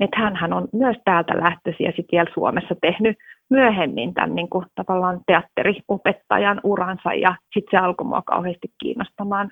että 0.00 0.30
hän 0.34 0.52
on 0.52 0.68
myös 0.72 0.96
täältä 1.04 1.32
lähtöisin 1.36 1.84
ja 1.84 1.92
sitten 1.96 2.16
vielä 2.16 2.30
Suomessa 2.34 2.74
tehnyt 2.80 3.16
myöhemmin 3.50 4.14
tämän 4.14 4.34
niin 4.34 4.48
kuin, 4.48 4.66
tavallaan 4.74 5.20
teatteriopettajan 5.26 6.60
uransa 6.64 7.14
ja 7.14 7.34
sitten 7.54 7.70
se 7.70 7.84
alkoi 7.84 8.06
mua 8.06 8.22
kauheasti 8.22 8.68
kiinnostamaan. 8.82 9.50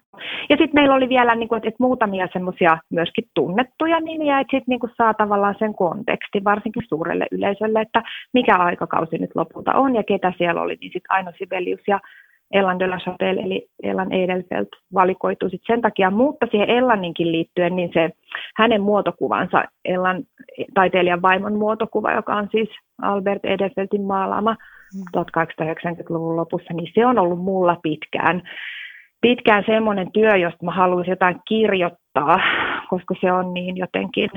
Ja 0.51 0.57
sitten 0.57 0.75
meillä 0.75 0.95
oli 0.95 1.09
vielä 1.09 1.35
niin 1.35 1.49
kuin, 1.49 1.57
että, 1.57 1.69
että 1.69 1.83
muutamia 1.83 2.29
semmoisia 2.33 2.79
myöskin 2.91 3.25
tunnettuja 3.35 4.01
nimiä, 4.01 4.41
että 4.41 4.57
sitten 4.57 4.79
niin 4.81 4.97
saa 4.97 5.15
tavallaan 5.15 5.55
sen 5.59 5.75
konteksti 5.75 6.45
varsinkin 6.45 6.83
suurelle 6.89 7.27
yleisölle, 7.31 7.81
että 7.81 8.03
mikä 8.33 8.57
aikakausi 8.57 9.19
nyt 9.19 9.31
lopulta 9.35 9.73
on 9.73 9.95
ja 9.95 10.03
ketä 10.03 10.33
siellä 10.39 10.63
oli, 10.63 10.77
niin 10.81 10.93
sitten 10.93 11.13
Aino 11.13 11.33
Sibelius 11.39 11.81
ja 11.87 12.01
Ellan 12.53 12.79
de 12.79 12.87
la 12.87 12.99
Chapelle, 12.99 13.41
eli 13.41 13.69
Ellan 13.83 14.13
Edelfelt 14.13 14.69
valikoituu 14.95 15.49
sit 15.49 15.63
sen 15.67 15.81
takia, 15.81 16.11
mutta 16.11 16.47
siihen 16.51 16.71
Ellaninkin 16.71 17.33
liittyen, 17.33 17.77
niin 17.77 17.91
se 17.95 18.11
hänen 18.57 18.83
muotokuvansa, 18.83 19.65
Ellan 19.85 20.23
taiteilijan 20.75 21.23
vaimon 21.23 21.55
muotokuva, 21.55 22.13
joka 22.13 22.37
on 22.37 22.49
siis 22.51 22.69
Albert 23.03 23.45
Edelfeltin 23.45 24.03
maalaama 24.03 24.57
1890-luvun 25.17 26.35
mm. 26.35 26.37
lopussa, 26.37 26.75
niin 26.75 26.93
se 26.95 27.07
on 27.07 27.19
ollut 27.19 27.39
mulla 27.39 27.77
pitkään, 27.83 28.43
pitkään 29.21 29.65
semmoinen 29.67 30.13
työ, 30.13 30.37
josta 30.37 30.65
mä 30.65 30.71
haluaisin 30.71 31.13
jotain 31.13 31.41
kirjoittaa, 31.49 32.39
koska 32.91 33.15
se 33.21 33.33
on 33.33 33.55
niin 33.55 33.77
jotenkin 33.77 34.31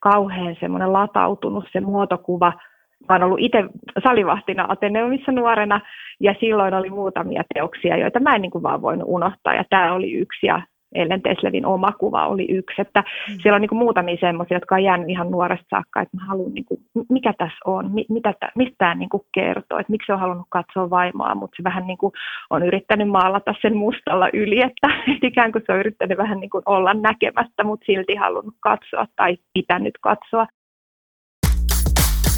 kauhean 0.00 0.56
semmoinen 0.60 0.92
latautunut 0.92 1.64
se 1.72 1.80
muotokuva– 1.80 2.52
Mä 3.08 3.14
olen 3.14 3.22
ollut 3.22 3.40
itse 3.40 3.64
salivahtina 4.02 4.66
Ateneumissa 4.68 5.32
nuorena 5.32 5.80
ja 6.20 6.34
silloin 6.40 6.74
oli 6.74 6.90
muutamia 6.90 7.42
teoksia, 7.54 7.96
joita 7.96 8.20
mä 8.20 8.34
en 8.34 8.42
niin 8.42 8.50
kuin 8.50 8.62
vaan 8.62 8.82
voinut 8.82 9.08
unohtaa. 9.08 9.54
Ja 9.54 9.64
tämä 9.70 9.94
oli 9.94 10.12
yksi 10.12 10.46
ja 10.46 10.62
Ellen 10.94 11.22
Teslevin 11.22 11.66
oma 11.66 11.92
kuva 11.92 12.26
oli 12.26 12.46
yksi, 12.50 12.80
että 12.80 13.00
mm. 13.00 13.34
siellä 13.42 13.54
on 13.54 13.60
niin 13.60 13.68
kuin 13.68 13.78
muutamia 13.78 14.16
semmoisia, 14.20 14.56
jotka 14.56 14.74
on 14.74 14.82
jäänyt 14.82 15.08
ihan 15.08 15.30
nuoresta 15.30 15.66
saakka, 15.70 16.00
että 16.00 16.16
mä 16.16 16.24
haluan, 16.26 16.54
niin 16.54 16.64
kuin, 16.64 16.80
mikä 17.08 17.32
tässä 17.38 17.58
on, 17.64 17.90
mitä, 18.08 18.34
mistä 18.56 18.74
tämä 18.78 18.94
niin 18.94 19.08
kuin 19.08 19.22
kertoo, 19.34 19.78
että 19.78 19.90
miksi 19.90 20.12
on 20.12 20.20
halunnut 20.20 20.46
katsoa 20.48 20.90
vaimoa, 20.90 21.34
mutta 21.34 21.56
se 21.56 21.64
vähän 21.64 21.86
niin 21.86 21.98
kuin 21.98 22.12
on 22.50 22.62
yrittänyt 22.62 23.08
maalata 23.08 23.54
sen 23.62 23.76
mustalla 23.76 24.28
yli, 24.32 24.60
että, 24.60 24.88
että 25.06 25.26
ikään 25.32 25.52
kuin 25.52 25.62
se 25.66 25.72
on 25.72 25.78
yrittänyt 25.78 26.18
vähän 26.18 26.40
niin 26.40 26.50
kuin 26.50 26.62
olla 26.66 26.94
näkemättä, 26.94 27.64
mutta 27.64 27.86
silti 27.86 28.14
halunnut 28.14 28.54
katsoa 28.60 29.06
tai 29.16 29.36
pitänyt 29.54 29.94
katsoa. 30.00 30.46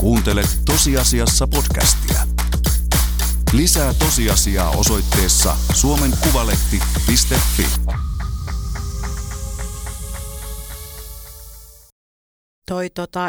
Kuuntelet 0.01 0.47
tosiasiassa 0.67 1.47
podcastia. 1.47 2.21
Lisää 3.53 3.95
tosiasiaa 3.95 4.71
osoitteessa 4.71 5.57
suomenkuvalehti.fi. 5.75 7.67
Toi 12.69 12.91
tota, 12.91 13.29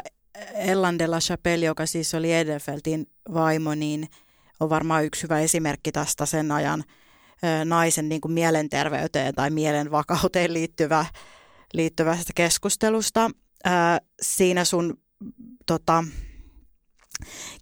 Ellan 0.54 1.00
de 1.00 1.08
la 1.08 1.20
Chapelle, 1.20 1.66
joka 1.66 1.86
siis 1.86 2.14
oli 2.14 2.34
Edelfeltin 2.34 3.08
vaimo, 3.34 3.76
niin 3.76 4.08
on 4.60 4.70
varmaan 4.70 5.06
yksi 5.06 5.24
hyvä 5.24 5.40
esimerkki 5.40 5.92
tästä 5.92 6.26
sen 6.26 6.52
ajan 6.52 6.84
naisen 7.66 8.10
niin 8.10 8.22
kuin 8.22 8.32
mielenterveyteen 8.32 9.36
tai 9.36 9.50
mielenvakauteen 9.50 10.54
liittyvä, 10.54 11.06
liittyvästä 11.74 12.32
keskustelusta. 12.36 13.32
siinä 14.22 14.66
sun 14.66 14.98
tota, 15.66 16.04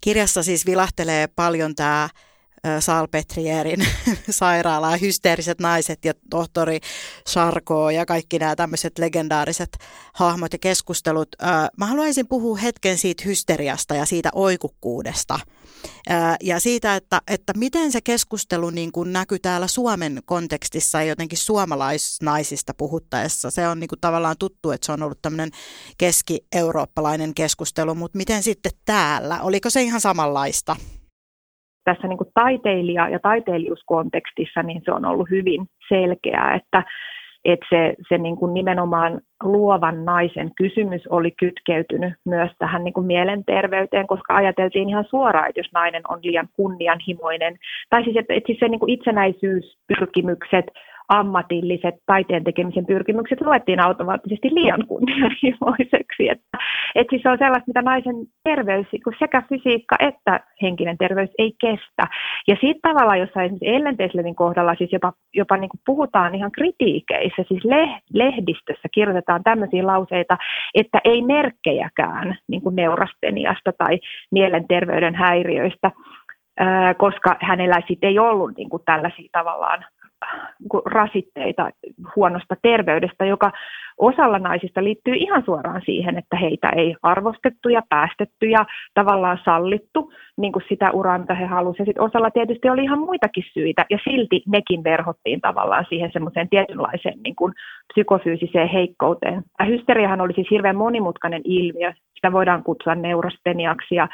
Kirjassa 0.01 0.43
siis 0.43 0.65
vilahtelee 0.65 1.27
paljon 1.27 1.75
tämä 1.75 2.09
Salpetrierin 2.79 3.87
sairaala, 4.29 4.97
hysteeriset 4.97 5.59
naiset 5.59 6.05
ja 6.05 6.13
tohtori 6.29 6.79
Sarko 7.27 7.89
ja 7.89 8.05
kaikki 8.05 8.39
nämä 8.39 8.55
tämmöiset 8.55 8.99
legendaariset 8.99 9.77
hahmot 10.13 10.53
ja 10.53 10.59
keskustelut. 10.59 11.29
Mä 11.77 11.85
haluaisin 11.85 12.27
puhua 12.27 12.57
hetken 12.57 12.97
siitä 12.97 13.23
hysteriasta 13.25 13.95
ja 13.95 14.05
siitä 14.05 14.29
oikukkuudesta 14.33 15.39
ja 16.43 16.59
siitä, 16.59 16.95
että, 16.95 17.19
että 17.33 17.53
miten 17.57 17.91
se 17.91 17.99
keskustelu 18.01 18.69
niin 18.69 18.91
kuin 18.91 19.13
näkyy 19.13 19.39
täällä 19.39 19.67
Suomen 19.67 20.19
kontekstissa 20.25 20.97
ja 20.97 21.07
jotenkin 21.07 21.37
suomalaisnaisista 21.37 22.73
puhuttaessa. 22.77 23.51
Se 23.51 23.67
on 23.67 23.79
niin 23.79 23.87
kuin 23.87 23.99
tavallaan 24.01 24.35
tuttu, 24.39 24.71
että 24.71 24.85
se 24.85 24.91
on 24.91 25.03
ollut 25.03 25.21
tämmöinen 25.21 25.49
keski-eurooppalainen 25.97 27.33
keskustelu, 27.33 27.95
mutta 27.95 28.17
miten 28.17 28.43
sitten 28.43 28.71
täällä? 28.85 29.41
Oliko 29.41 29.69
se 29.69 29.81
ihan 29.81 30.01
samanlaista? 30.01 30.75
tässä 31.83 32.07
niin 32.07 32.17
kuin 32.17 32.31
taiteilija- 32.33 33.09
ja 33.09 33.19
taiteilijuuskontekstissa 33.19 34.63
niin 34.63 34.81
se 34.85 34.91
on 34.91 35.05
ollut 35.05 35.29
hyvin 35.29 35.67
selkeää, 35.89 36.55
että, 36.55 36.83
että 37.51 37.65
se, 37.69 37.93
se 38.09 38.17
niin 38.17 38.35
kuin 38.35 38.53
nimenomaan 38.53 39.21
luovan 39.43 40.05
naisen 40.05 40.51
kysymys 40.55 41.07
oli 41.07 41.31
kytkeytynyt 41.31 42.13
myös 42.25 42.51
tähän 42.59 42.83
niin 42.83 42.93
kuin 42.93 43.07
mielenterveyteen, 43.07 44.07
koska 44.07 44.35
ajateltiin 44.35 44.89
ihan 44.89 45.05
suoraan, 45.09 45.49
että 45.49 45.59
jos 45.59 45.71
nainen 45.73 46.01
on 46.09 46.19
liian 46.23 46.49
kunnianhimoinen, 46.55 47.57
tai 47.89 48.03
siis 48.03 48.17
että, 48.17 48.33
että 48.33 48.47
siis 48.47 48.59
se 48.59 48.67
niin 48.67 48.79
kuin 48.79 48.89
itsenäisyyspyrkimykset, 48.89 50.65
ammatilliset 51.09 51.95
taiteen 52.05 52.43
tekemisen 52.43 52.85
pyrkimykset 52.85 53.41
luettiin 53.41 53.79
automaattisesti 53.79 54.49
liian 54.51 54.87
kunnianhimoiseksi. 54.87 56.29
Että, 56.29 56.57
että 56.95 57.09
siis 57.09 57.21
se 57.21 57.29
on 57.29 57.37
sellaista, 57.37 57.67
mitä 57.67 57.81
naisen 57.81 58.15
terveys, 58.43 58.87
sekä 59.19 59.43
fysiikka 59.49 59.95
että 59.99 60.39
henkinen 60.61 60.97
terveys 60.97 61.29
ei 61.37 61.53
kestä. 61.61 62.03
Ja 62.47 62.55
siitä 62.61 62.79
tavallaan 62.81 63.19
jossain 63.19 63.45
esimerkiksi 63.45 63.75
Ellen 63.75 63.97
Teslevin 63.97 64.35
kohdalla 64.35 64.75
siis 64.75 64.93
jopa, 64.93 65.13
jopa 65.33 65.57
niin 65.57 65.69
kuin 65.69 65.81
puhutaan 65.85 66.35
ihan 66.35 66.51
kritiikeissä, 66.51 67.43
siis 67.47 67.63
lehdistössä 68.13 68.87
kirjoitetaan 68.93 69.43
tämmöisiä 69.43 69.87
lauseita, 69.87 70.37
että 70.75 70.99
ei 71.03 71.21
merkkejäkään 71.21 72.37
niin 72.47 72.61
kuin 72.61 72.75
neurasteniasta 72.75 73.71
tai 73.77 73.99
mielenterveyden 74.31 75.15
häiriöistä, 75.15 75.91
koska 76.97 77.35
hänellä 77.41 77.81
sitten 77.87 78.09
ei 78.09 78.19
ollut 78.19 78.57
niin 78.57 78.69
kuin 78.69 78.83
tällaisia 78.85 79.29
tavallaan 79.31 79.85
rasitteita 80.85 81.69
huonosta 82.15 82.55
terveydestä, 82.61 83.25
joka 83.25 83.51
osalla 83.99 84.39
naisista 84.39 84.83
liittyy 84.83 85.13
ihan 85.15 85.43
suoraan 85.45 85.81
siihen, 85.85 86.17
että 86.17 86.37
heitä 86.37 86.69
ei 86.69 86.95
arvostettu 87.03 87.69
ja 87.69 87.81
päästetty 87.89 88.45
ja 88.49 88.65
tavallaan 88.93 89.39
sallittu 89.45 90.11
niin 90.37 90.53
kuin 90.53 90.63
sitä 90.69 90.91
uraa, 90.91 91.17
mitä 91.17 91.33
he 91.33 91.45
halusivat. 91.45 91.85
Sitten 91.85 92.03
osalla 92.03 92.31
tietysti 92.31 92.69
oli 92.69 92.83
ihan 92.83 92.99
muitakin 92.99 93.43
syitä 93.53 93.85
ja 93.89 93.99
silti 94.03 94.43
nekin 94.47 94.83
verhottiin 94.83 95.41
tavallaan 95.41 95.85
siihen 95.89 96.11
semmoiseen 96.13 96.49
tietynlaiseen 96.49 97.19
niin 97.23 97.35
kuin 97.35 97.53
psykofyysiseen 97.93 98.69
heikkouteen. 98.69 99.43
Tämä 99.57 99.69
hysteriahan 99.69 100.21
oli 100.21 100.33
siis 100.33 100.51
hirveän 100.51 100.75
monimutkainen 100.75 101.41
ilmiö. 101.43 101.93
Sitä 102.15 102.31
voidaan 102.31 102.63
kutsua 102.63 102.95
neurosteniaksi 102.95 103.95
ja 103.95 104.07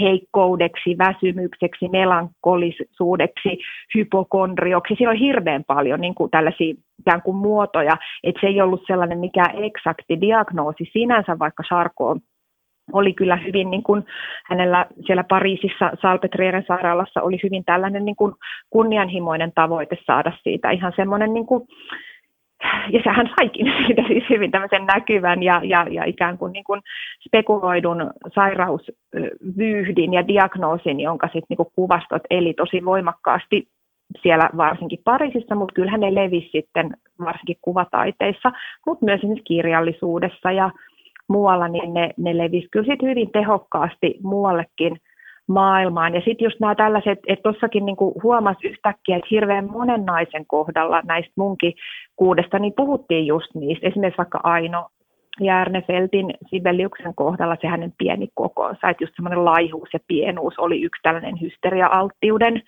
heikkoudeksi, 0.00 0.98
väsymykseksi, 0.98 1.88
melankolisuudeksi, 1.88 3.58
hypokondrioksi. 3.94 4.94
Siinä 4.94 5.10
on 5.10 5.16
hirveän 5.16 5.64
paljon 5.66 6.00
niin 6.00 6.14
kuin 6.14 6.30
tällaisia 6.30 6.74
ikään 7.02 7.22
kuin 7.22 7.36
muotoja, 7.36 7.96
että 8.22 8.40
se 8.40 8.46
ei 8.46 8.60
ollut 8.60 8.82
sellainen 8.86 9.18
mikä 9.18 9.44
eksakti 9.54 10.20
diagnoosi 10.20 10.90
sinänsä, 10.92 11.38
vaikka 11.38 11.62
Sarko 11.68 12.16
oli 12.92 13.12
kyllä 13.12 13.36
hyvin, 13.36 13.70
niin 13.70 13.82
kuin 13.82 14.04
hänellä 14.44 14.86
siellä 15.06 15.24
Pariisissa 15.24 15.92
Salpetrieren 16.02 16.64
sairaalassa 16.68 17.22
oli 17.22 17.38
hyvin 17.42 17.64
tällainen 17.64 18.04
niin 18.04 18.16
kuin 18.16 18.34
kunnianhimoinen 18.70 19.52
tavoite 19.54 19.96
saada 20.06 20.32
siitä 20.42 20.70
ihan 20.70 20.92
semmoinen 20.96 21.34
niin 21.34 21.46
kuin, 21.46 21.68
ja 22.92 23.00
sehän 23.04 23.30
saikin 23.38 23.72
siitä 23.86 24.02
siis 24.06 24.24
hyvin 24.30 24.50
tämmöisen 24.50 24.86
näkyvän 24.86 25.42
ja, 25.42 25.60
ja, 25.64 25.86
ja 25.90 26.04
ikään 26.04 26.38
kuin, 26.38 26.52
niin 26.52 26.64
kuin 26.64 26.80
spekuloidun 27.26 28.10
sairausvyyhdin 28.34 30.12
ja 30.12 30.28
diagnoosin, 30.28 31.00
jonka 31.00 31.26
sitten 31.26 31.56
niin 31.58 31.72
kuvastot 31.76 32.22
eli 32.30 32.54
tosi 32.54 32.84
voimakkaasti 32.84 33.68
siellä 34.22 34.50
varsinkin 34.56 34.98
Pariisissa, 35.04 35.54
mutta 35.54 35.74
kyllähän 35.74 36.00
ne 36.00 36.14
levisi 36.14 36.48
sitten 36.52 36.90
varsinkin 37.18 37.56
kuvataiteissa, 37.62 38.52
mutta 38.86 39.04
myös 39.04 39.18
esimerkiksi 39.18 39.44
kirjallisuudessa 39.44 40.52
ja 40.52 40.70
muualla, 41.28 41.68
niin 41.68 41.94
ne, 41.94 42.10
ne 42.16 42.38
levisi 42.38 42.68
kyllä 42.70 42.86
sit 42.86 43.02
hyvin 43.02 43.30
tehokkaasti 43.32 44.14
muuallekin 44.22 44.96
maailmaan. 45.48 46.14
Ja 46.14 46.20
sitten 46.20 46.44
just 46.44 46.60
nämä 46.60 46.74
tällaiset, 46.74 47.18
että 47.26 47.42
tuossakin 47.42 47.86
niinku 47.86 48.20
huomasi 48.22 48.66
yhtäkkiä, 48.68 49.16
että 49.16 49.28
hirveän 49.30 49.70
monen 49.70 50.04
naisen 50.04 50.46
kohdalla 50.46 51.02
näistä 51.04 51.32
munkin 51.36 51.72
kuudesta, 52.16 52.58
niin 52.58 52.72
puhuttiin 52.76 53.26
just 53.26 53.54
niistä. 53.54 53.86
Esimerkiksi 53.86 54.18
vaikka 54.18 54.40
Aino 54.42 54.88
Järnefeltin 55.40 56.34
Sibeliuksen 56.50 57.14
kohdalla 57.14 57.56
se 57.60 57.66
hänen 57.66 57.92
pieni 57.98 58.28
kokonsa, 58.34 58.90
että 58.90 59.04
just 59.04 59.14
semmoinen 59.16 59.44
laihuus 59.44 59.88
ja 59.92 59.98
pienuus 60.08 60.58
oli 60.58 60.82
yksi 60.82 61.02
tällainen 61.02 61.40
hysteria-alttiuden 61.40 62.62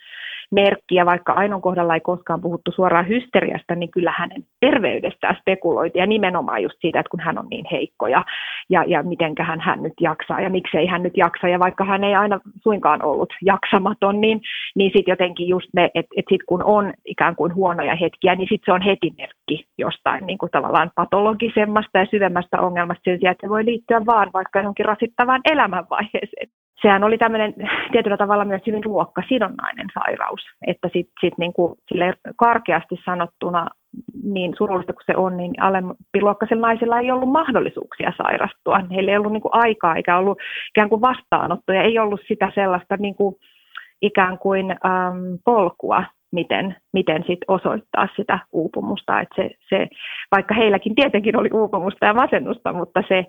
merkki, 0.55 0.95
ja 0.95 1.07
vaikka 1.07 1.33
Ainon 1.33 1.63
kohdalla 1.63 1.95
ei 1.95 2.01
koskaan 2.01 2.41
puhuttu 2.41 2.73
suoraan 2.73 3.09
hysteriasta, 3.09 3.75
niin 3.75 3.91
kyllä 3.91 4.15
hänen 4.19 4.45
terveydestään 4.61 5.37
spekuloitiin, 5.41 6.01
ja 6.01 6.07
nimenomaan 6.07 6.63
just 6.63 6.77
siitä, 6.81 7.01
että 7.01 7.11
kun 7.11 7.21
hän 7.21 7.39
on 7.39 7.47
niin 7.51 7.67
heikko, 7.73 8.07
ja, 8.07 8.25
ja, 8.71 8.85
ja 8.87 9.03
mitenköhän 9.03 9.61
hän 9.61 9.83
nyt 9.83 9.93
jaksaa, 10.01 10.41
ja 10.41 10.51
miksei 10.51 10.87
hän 10.87 11.03
nyt 11.03 11.17
jaksa, 11.17 11.49
ja 11.49 11.59
vaikka 11.59 11.85
hän 11.85 12.05
ei 12.05 12.15
aina 12.15 12.41
suinkaan 12.63 13.05
ollut 13.05 13.33
jaksamaton, 13.43 14.21
niin, 14.21 14.41
niin 14.77 14.91
sitten 14.95 15.13
jotenkin 15.13 15.49
just 15.49 15.69
ne, 15.75 15.85
että 15.85 16.15
et 16.17 16.25
sitten 16.29 16.47
kun 16.47 16.65
on 16.65 16.93
ikään 17.05 17.37
kuin 17.37 17.55
huonoja 17.55 17.97
hetkiä, 17.97 18.35
niin 18.35 18.49
sitten 18.49 18.65
se 18.65 18.73
on 18.73 18.83
heti 18.83 19.11
merkki 19.19 19.67
jostain 19.79 20.27
niin 20.27 20.39
kuin 20.39 20.51
tavallaan 20.51 20.91
patologisemmasta 20.95 21.99
ja 21.99 22.07
syvemmästä 22.11 22.61
ongelmasta 22.61 23.03
sen 23.05 23.19
sijaan, 23.19 23.33
että 23.33 23.47
se 23.47 23.51
voi 23.51 23.65
liittyä 23.65 24.07
vaan 24.07 24.31
vaikka 24.33 24.59
johonkin 24.59 24.87
rasittavaan 24.87 25.41
elämänvaiheeseen 25.45 26.49
sehän 26.83 27.05
oli 27.05 27.19
tämmöinen 27.19 27.55
tietyllä 27.93 28.17
tavalla 28.17 28.45
myös 28.45 28.63
hyvin 28.67 28.85
ruokkasidonnainen 28.85 29.87
sairaus, 29.95 30.41
että 30.67 30.89
sitten 30.93 31.15
sit 31.21 31.39
niinku, 31.39 31.77
karkeasti 32.37 32.97
sanottuna 33.05 33.67
niin 34.23 34.55
surullista 34.59 34.93
kuin 34.93 35.05
se 35.07 35.17
on, 35.17 35.37
niin 35.37 35.63
alempiluokkaisilla 35.63 36.67
naisilla 36.67 37.01
ei 37.01 37.11
ollut 37.11 37.33
mahdollisuuksia 37.33 38.13
sairastua. 38.17 38.81
Heillä 38.91 39.11
ei 39.11 39.19
ollut 39.19 39.33
niinku 39.33 39.51
aikaa 39.53 39.95
eikä 39.95 40.19
ollut 40.19 40.39
ikään 40.71 40.89
kuin 40.89 41.01
vastaanottoja, 41.01 41.83
ei 41.83 41.99
ollut 41.99 42.21
sitä 42.29 42.53
sellaista 42.55 42.97
niinku, 42.97 43.39
ikään 44.03 44.39
kuin 44.39 44.71
äm, 44.71 45.39
polkua, 45.45 46.05
miten, 46.33 46.77
miten 46.93 47.25
sit 47.27 47.39
osoittaa 47.49 48.09
sitä 48.17 48.39
uupumusta. 48.53 49.21
Et 49.21 49.29
se, 49.37 49.51
se, 49.69 49.89
vaikka 50.33 50.55
heilläkin 50.55 50.95
tietenkin 50.95 51.37
oli 51.37 51.49
uupumusta 51.53 52.07
ja 52.07 52.15
masennusta, 52.15 52.73
mutta 52.73 53.03
se 53.09 53.27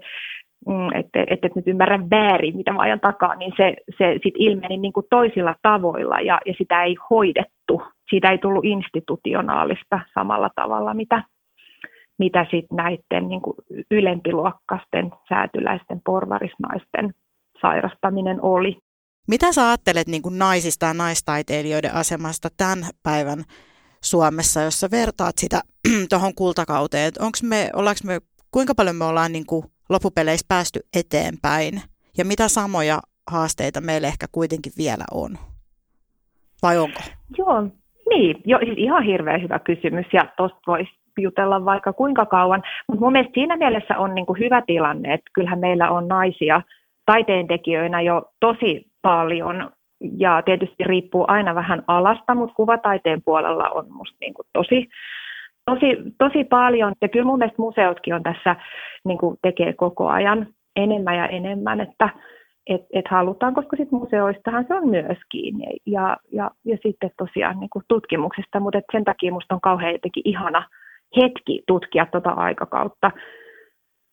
mm, 0.68 1.00
että 1.00 1.24
et, 1.28 1.46
et 1.46 1.56
nyt 1.56 1.68
ymmärrän 1.68 2.10
väärin, 2.10 2.58
mitä 2.58 2.74
mä 2.74 2.82
ajan 2.82 3.00
takaa, 3.00 3.36
niin 3.36 3.54
se, 3.58 3.76
se 3.98 4.14
sitten 4.14 4.42
ilmeni 4.42 4.78
niin 4.78 4.94
kuin 4.94 5.06
toisilla 5.10 5.56
tavoilla 5.62 6.20
ja, 6.20 6.40
ja 6.46 6.54
sitä 6.58 6.84
ei 6.84 6.96
hoidettu. 7.10 7.82
Siitä 8.10 8.32
ei 8.32 8.38
tullut 8.38 8.66
institutionaalista 8.66 10.00
samalla 10.14 10.50
tavalla, 10.56 10.94
mitä, 10.94 11.24
mitä 12.20 12.46
sitten 12.52 12.78
näiden 12.78 13.30
niin 13.30 13.42
kuin 13.42 13.56
ylempiluokkaisten 13.92 15.12
säätyläisten 15.30 16.02
porvarisnaisten 16.06 17.14
sairastaminen 17.62 18.42
oli. 18.42 18.78
Mitä 19.28 19.52
sä 19.52 19.68
ajattelet 19.68 20.08
niin 20.08 20.22
kuin 20.22 20.40
naisista 20.40 20.86
ja 20.86 20.94
naistaiteilijoiden 20.94 21.94
asemasta 21.94 22.50
tämän 22.58 22.84
päivän 23.04 23.44
Suomessa, 24.04 24.62
jos 24.62 24.80
sä 24.80 24.88
vertaat 24.92 25.38
sitä 25.38 25.62
tuohon 26.10 26.36
kultakauteen? 26.36 27.12
Onks 27.20 27.44
me, 27.44 27.70
me, 28.04 28.20
kuinka 28.52 28.76
paljon 28.76 28.96
me 28.96 29.06
ollaan 29.06 29.32
niin 29.32 29.46
kuin 29.46 29.66
loppupeleissä 29.90 30.46
päästy 30.48 30.80
eteenpäin? 31.00 31.82
Ja 32.18 32.26
mitä 32.26 32.48
samoja 32.48 33.00
haasteita 33.32 33.82
meillä 33.82 34.08
ehkä 34.08 34.26
kuitenkin 34.32 34.72
vielä 34.78 35.04
on? 35.12 35.32
Vai 36.62 36.78
onko? 36.78 37.00
Joo, 37.38 37.62
niin, 38.10 38.42
jo, 38.46 38.58
siis 38.58 38.78
ihan 38.78 39.04
hirveän 39.04 39.42
hyvä 39.42 39.60
kysymys. 39.60 40.06
Ja 40.14 40.22
tuosta 40.38 40.60
voisi 40.68 40.92
jutella 41.18 41.66
vaikka 41.66 41.94
kuinka 41.94 42.26
kauan, 42.26 42.64
mutta 42.88 43.02
mun 43.02 43.12
mielestä 43.12 43.34
siinä 43.34 43.58
mielessä 43.58 43.98
on 43.98 44.16
niin 44.16 44.26
kuin 44.26 44.40
hyvä 44.40 44.62
tilanne, 44.62 45.14
että 45.14 45.32
kyllähän 45.34 45.60
meillä 45.60 45.90
on 45.90 46.08
naisia 46.08 46.62
taiteentekijöinä 47.06 48.02
jo 48.02 48.32
tosi 48.40 48.88
paljon. 49.02 49.72
Ja 50.18 50.42
tietysti 50.42 50.84
riippuu 50.84 51.26
aina 51.28 51.56
vähän 51.56 51.84
alasta, 51.88 52.36
mutta 52.36 52.56
kuvataiteen 52.56 53.22
puolella 53.22 53.70
on 53.70 53.86
musta 53.90 54.18
niin 54.22 54.34
kuin 54.34 54.48
tosi 54.54 54.90
tosi, 55.66 55.98
tosi 56.18 56.44
paljon. 56.44 56.94
Ja 57.02 57.10
kyllä 57.10 57.26
mun 57.26 57.38
mielestä 57.38 57.62
museotkin 57.62 58.16
on 58.16 58.24
tässä, 58.24 58.56
niin 59.06 59.18
kuin 59.18 59.38
tekee 59.42 59.74
koko 59.74 60.08
ajan 60.08 60.48
enemmän 60.76 61.18
ja 61.18 61.28
enemmän, 61.28 61.82
että 61.82 62.10
et, 62.68 62.82
et 62.94 63.08
halutaan, 63.08 63.54
koska 63.54 63.78
sit 63.78 63.92
museoistahan 63.92 64.66
se 64.68 64.74
on 64.74 64.90
myös 64.90 65.18
kiinni. 65.32 65.66
Ja, 65.86 66.18
ja, 66.32 66.52
ja 66.66 66.78
sitten 66.84 67.12
tosiaan 67.18 67.60
niin 67.60 67.70
kuin 67.70 67.86
tutkimuksesta, 67.88 68.60
mutta 68.60 68.80
sen 68.92 69.04
takia 69.04 69.34
musta 69.34 69.56
on 69.56 69.62
kauhean 69.62 69.94
jotenkin 69.94 70.24
ihana 70.26 70.70
hetki 71.18 71.64
tutkia 71.68 72.06
tuota 72.12 72.30
aikakautta 72.30 73.12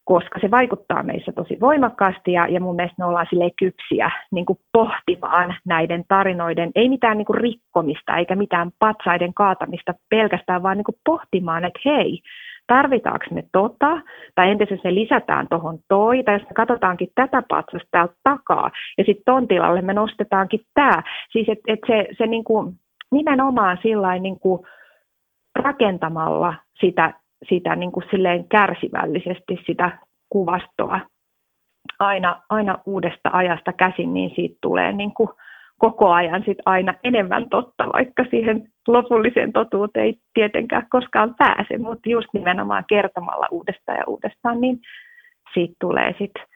koska 0.04 0.38
se 0.40 0.50
vaikuttaa 0.50 1.02
meissä 1.02 1.32
tosi 1.32 1.60
voimakkaasti 1.60 2.32
ja, 2.32 2.46
ja 2.48 2.60
mun 2.60 2.76
mielestä 2.76 2.96
me 2.98 3.04
ollaan 3.04 3.26
sille 3.30 3.50
kypsiä 3.58 4.10
niin 4.30 4.46
kuin 4.46 4.58
pohtimaan 4.72 5.54
näiden 5.64 6.04
tarinoiden, 6.08 6.70
ei 6.74 6.88
mitään 6.88 7.18
niin 7.18 7.26
kuin 7.26 7.40
rikkomista 7.40 8.16
eikä 8.16 8.36
mitään 8.36 8.70
patsaiden 8.78 9.34
kaatamista 9.34 9.94
pelkästään, 10.10 10.62
vaan 10.62 10.76
niin 10.76 10.84
kuin 10.84 10.98
pohtimaan, 11.04 11.64
että 11.64 11.80
hei, 11.84 12.20
tarvitaanko 12.66 13.26
me 13.30 13.44
tota, 13.52 14.00
tai 14.34 14.50
entäs 14.50 14.70
jos 14.70 14.84
me 14.84 14.94
lisätään 14.94 15.48
tuohon 15.48 15.78
toi, 15.88 16.22
tai 16.22 16.34
jos 16.34 16.42
me 16.42 16.54
katsotaankin 16.54 17.08
tätä 17.14 17.42
patsasta 17.48 17.88
täältä 17.90 18.14
takaa, 18.22 18.70
ja 18.98 19.04
sitten 19.04 19.24
ton 19.24 19.48
tilalle 19.48 19.82
me 19.82 19.92
nostetaankin 19.94 20.60
tämä. 20.74 21.02
Siis 21.32 21.48
että 21.48 21.72
et 21.72 21.80
se, 21.86 22.08
se 22.18 22.26
niin 22.26 22.44
kuin, 22.44 22.74
nimenomaan 23.10 23.78
sillä 23.82 24.18
niin 24.18 24.40
kuin 24.40 24.66
rakentamalla 25.54 26.54
sitä 26.80 27.14
sitä 27.48 27.76
niin 27.76 27.92
kuin 27.92 28.04
silleen 28.10 28.48
kärsivällisesti 28.48 29.58
sitä 29.66 29.98
kuvastoa 30.28 31.00
aina, 31.98 32.42
aina 32.48 32.78
uudesta 32.86 33.30
ajasta 33.32 33.72
käsin, 33.72 34.14
niin 34.14 34.32
siitä 34.36 34.56
tulee 34.60 34.92
niin 34.92 35.14
kuin 35.14 35.28
koko 35.78 36.10
ajan 36.10 36.42
sit 36.46 36.58
aina 36.64 36.94
enemmän 37.04 37.48
totta, 37.50 37.86
vaikka 37.92 38.24
siihen 38.30 38.68
lopulliseen 38.88 39.52
totuuteen 39.52 40.06
ei 40.06 40.18
tietenkään 40.34 40.86
koskaan 40.90 41.34
pääse, 41.38 41.78
mutta 41.78 42.08
just 42.08 42.28
nimenomaan 42.32 42.84
kertomalla 42.88 43.46
uudestaan 43.50 43.98
ja 43.98 44.04
uudestaan, 44.06 44.60
niin 44.60 44.80
siitä 45.54 45.74
tulee 45.80 46.14
sitten 46.18 46.46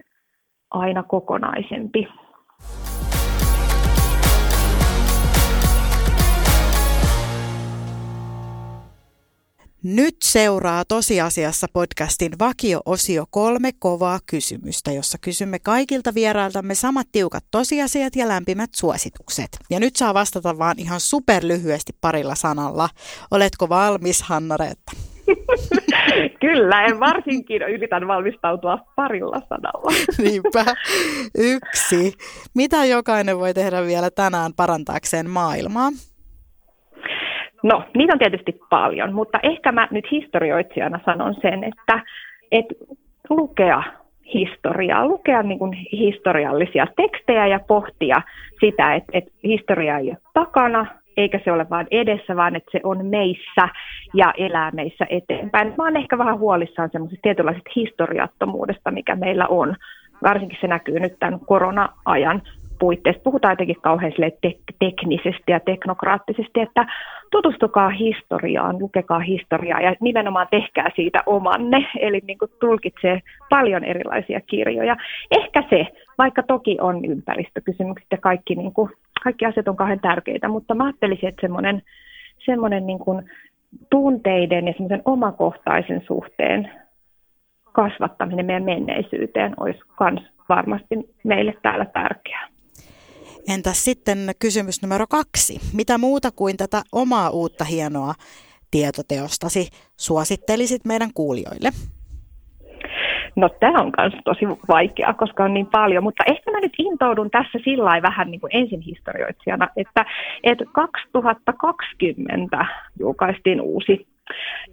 aina 0.71 1.03
kokonaisempi. 1.03 2.09
Nyt 9.95 10.17
seuraa 10.25 10.85
tosiasiassa 10.85 11.67
podcastin 11.73 12.33
vakio-osio 12.39 13.25
kolme 13.31 13.71
kovaa 13.79 14.19
kysymystä, 14.27 14.93
jossa 14.93 15.19
kysymme 15.21 15.59
kaikilta 15.59 16.15
vierailtamme 16.15 16.75
samat 16.75 17.07
tiukat 17.13 17.45
tosiasiat 17.51 18.17
ja 18.17 18.29
lämpimät 18.29 18.71
suositukset. 18.77 19.49
Ja 19.71 19.81
nyt 19.81 19.97
saa 19.97 20.15
vastata 20.15 20.59
vaan 20.59 20.79
ihan 20.79 21.01
superlyhyesti 21.01 21.93
parilla 22.01 22.35
sanalla. 22.35 22.89
Oletko 23.31 23.69
valmis, 23.69 24.23
hanna 24.23 24.57
Reetta? 24.57 24.93
Kyllä, 26.41 26.85
en 26.85 27.01
varsinkin 27.01 27.63
yritän 27.63 28.09
valmistautua 28.09 28.79
parilla 28.97 29.43
sanalla. 29.49 29.93
Niinpä. 30.23 30.65
Yksi. 31.39 32.13
Mitä 32.55 32.85
jokainen 32.85 33.39
voi 33.39 33.55
tehdä 33.55 33.87
vielä 33.87 34.11
tänään 34.11 34.53
parantaakseen 34.57 35.31
maailmaa? 35.31 35.91
No, 37.67 37.83
niitä 37.97 38.13
on 38.13 38.19
tietysti 38.19 38.61
paljon, 38.71 39.15
mutta 39.15 39.39
ehkä 39.43 39.73
mä 39.73 39.89
nyt 39.91 40.11
historioitsijana 40.11 41.01
sanon 41.05 41.35
sen, 41.35 41.65
että, 41.65 42.01
että 42.53 42.75
lukea 43.31 43.83
historiaa, 44.35 45.07
lukea 45.07 45.43
niin 45.43 45.59
kuin 45.59 45.73
historiallisia 45.93 46.87
tekstejä 46.97 47.47
ja 47.47 47.61
pohtia 47.69 48.23
sitä, 48.61 48.95
että, 48.95 49.11
että 49.13 49.31
historia 49.45 49.99
ei 49.99 50.09
ole 50.09 50.19
takana 50.35 50.87
eikä 51.17 51.41
se 51.45 51.53
ole 51.53 51.67
vain 51.71 51.87
edessä, 51.91 52.37
vaan 52.37 52.57
että 52.57 52.71
se 52.73 52.81
on 52.85 53.07
meissä 53.07 53.69
ja 54.15 54.33
elää 54.37 54.71
meissä 54.71 55.07
eteenpäin. 55.11 55.75
Mä 55.79 55.85
oon 55.85 55.97
ehkä 55.97 56.19
vähän 56.19 56.39
huolissaan 56.39 56.91
semmoisesta 56.93 57.23
tietynlaisesta 57.23 57.71
historiattomuudesta, 57.77 58.91
mikä 58.91 59.17
meillä 59.17 59.47
on. 59.47 59.77
Varsinkin 60.23 60.59
se 60.61 60.67
näkyy 60.67 61.01
nyt 61.01 61.17
tämän 61.19 61.41
korona-ajan 61.41 62.43
puitteissa. 62.79 63.23
Puhutaan 63.23 63.53
jotenkin 63.53 63.81
kauhean 63.81 64.13
tek- 64.47 64.75
teknisesti 64.79 65.53
ja 65.53 65.61
teknokraattisesti, 65.61 66.61
että 66.61 66.87
tutustukaa 67.31 67.89
historiaan, 67.89 68.79
lukekaa 68.79 69.19
historiaa 69.19 69.81
ja 69.81 69.95
nimenomaan 70.01 70.49
tehkää 70.51 70.91
siitä 70.97 71.23
omanne, 71.27 71.87
eli 72.01 72.21
niin 72.27 72.39
kuin 72.39 72.51
tulkitsee 72.61 73.21
paljon 73.51 73.85
erilaisia 73.85 74.41
kirjoja. 74.41 74.97
Ehkä 75.31 75.63
se, 75.71 75.87
vaikka 76.19 76.43
toki 76.43 76.77
on 76.81 77.05
ympäristökysymykset 77.05 78.07
ja 78.11 78.19
kaikki, 78.19 78.55
niin 78.55 78.73
kuin, 78.73 78.91
kaikki 79.25 79.47
asiat 79.47 79.69
on 79.69 79.77
kauhean 79.77 80.01
tärkeitä, 80.01 80.49
mutta 80.49 80.75
mä 80.75 80.85
ajattelisin, 80.85 81.29
että 81.29 81.41
semmoinen, 81.41 81.83
semmoinen 82.45 82.87
niin 82.87 82.99
kuin 82.99 83.31
tunteiden 83.91 84.67
ja 84.67 84.73
semmoisen 84.73 85.03
omakohtaisen 85.05 86.03
suhteen 86.07 86.71
kasvattaminen 87.73 88.47
meidän 88.47 88.65
menneisyyteen 88.65 89.55
olisi 89.61 89.81
myös 90.01 90.23
varmasti 90.49 90.95
meille 91.25 91.55
täällä 91.63 91.85
tärkeää. 91.85 92.56
Entäs 93.49 93.85
sitten 93.85 94.19
kysymys 94.39 94.83
numero 94.83 95.07
kaksi. 95.07 95.61
Mitä 95.75 95.99
muuta 95.99 96.31
kuin 96.31 96.57
tätä 96.57 96.83
omaa 96.93 97.31
uutta 97.31 97.65
hienoa 97.65 98.15
tietoteostasi 98.71 99.69
suosittelisit 99.97 100.85
meidän 100.85 101.11
kuulijoille? 101.15 101.71
No 103.37 103.49
tämä 103.49 103.83
on 103.83 103.93
myös 103.99 104.13
tosi 104.25 104.47
vaikeaa, 104.69 105.15
koska 105.15 105.45
on 105.45 105.55
niin 105.55 105.67
paljon, 105.67 106.03
mutta 106.03 106.25
ehkä 106.27 106.51
mä 106.51 106.61
nyt 106.61 106.73
intoudun 106.79 107.31
tässä 107.31 107.59
sillä 107.65 108.03
vähän 108.03 108.31
niin 108.31 108.41
kuin 108.41 108.57
ensin 108.57 108.81
historioitsijana, 108.81 109.69
että, 109.77 110.05
että 110.45 110.65
2020 110.73 112.67
julkaistiin 112.99 113.61
uusi 113.61 114.07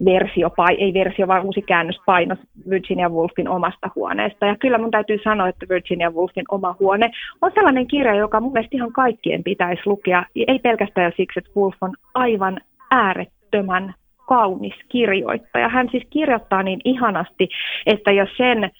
versio, 0.04 0.50
ei 0.78 0.94
versio, 0.94 1.28
vaan 1.28 1.44
uusi 1.44 1.62
käännöspainos 1.62 2.38
Virginia 2.70 3.08
Woolfin 3.08 3.48
omasta 3.48 3.90
huoneesta. 3.94 4.46
Ja 4.46 4.56
kyllä 4.56 4.78
mun 4.78 4.90
täytyy 4.90 5.18
sanoa, 5.24 5.48
että 5.48 5.66
Virginia 5.68 6.10
Woolfin 6.10 6.44
oma 6.48 6.76
huone 6.80 7.10
on 7.42 7.50
sellainen 7.54 7.86
kirja, 7.86 8.14
joka 8.14 8.40
mun 8.40 8.52
mielestä 8.52 8.76
ihan 8.76 8.92
kaikkien 8.92 9.44
pitäisi 9.44 9.82
lukea. 9.86 10.24
Ei 10.36 10.58
pelkästään 10.58 11.12
siksi, 11.16 11.38
että 11.38 11.50
Woolf 11.56 11.76
on 11.80 11.94
aivan 12.14 12.60
äärettömän 12.90 13.94
kaunis 14.28 14.74
kirjoittaja. 14.88 15.68
Hän 15.68 15.88
siis 15.90 16.04
kirjoittaa 16.10 16.62
niin 16.62 16.80
ihanasti, 16.84 17.48
että 17.86 18.12
jos 18.12 18.28
sen, 18.36 18.70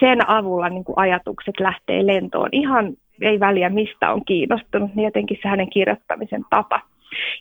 sen 0.00 0.30
avulla 0.30 0.68
niin 0.68 0.84
kuin 0.84 0.98
ajatukset 0.98 1.60
lähtee 1.60 2.06
lentoon, 2.06 2.48
ihan 2.52 2.92
ei 3.20 3.40
väliä 3.40 3.68
mistä 3.68 4.12
on 4.12 4.24
kiinnostunut, 4.24 4.94
niin 4.94 5.04
jotenkin 5.04 5.38
se 5.42 5.48
hänen 5.48 5.70
kirjoittamisen 5.70 6.44
tapa 6.50 6.80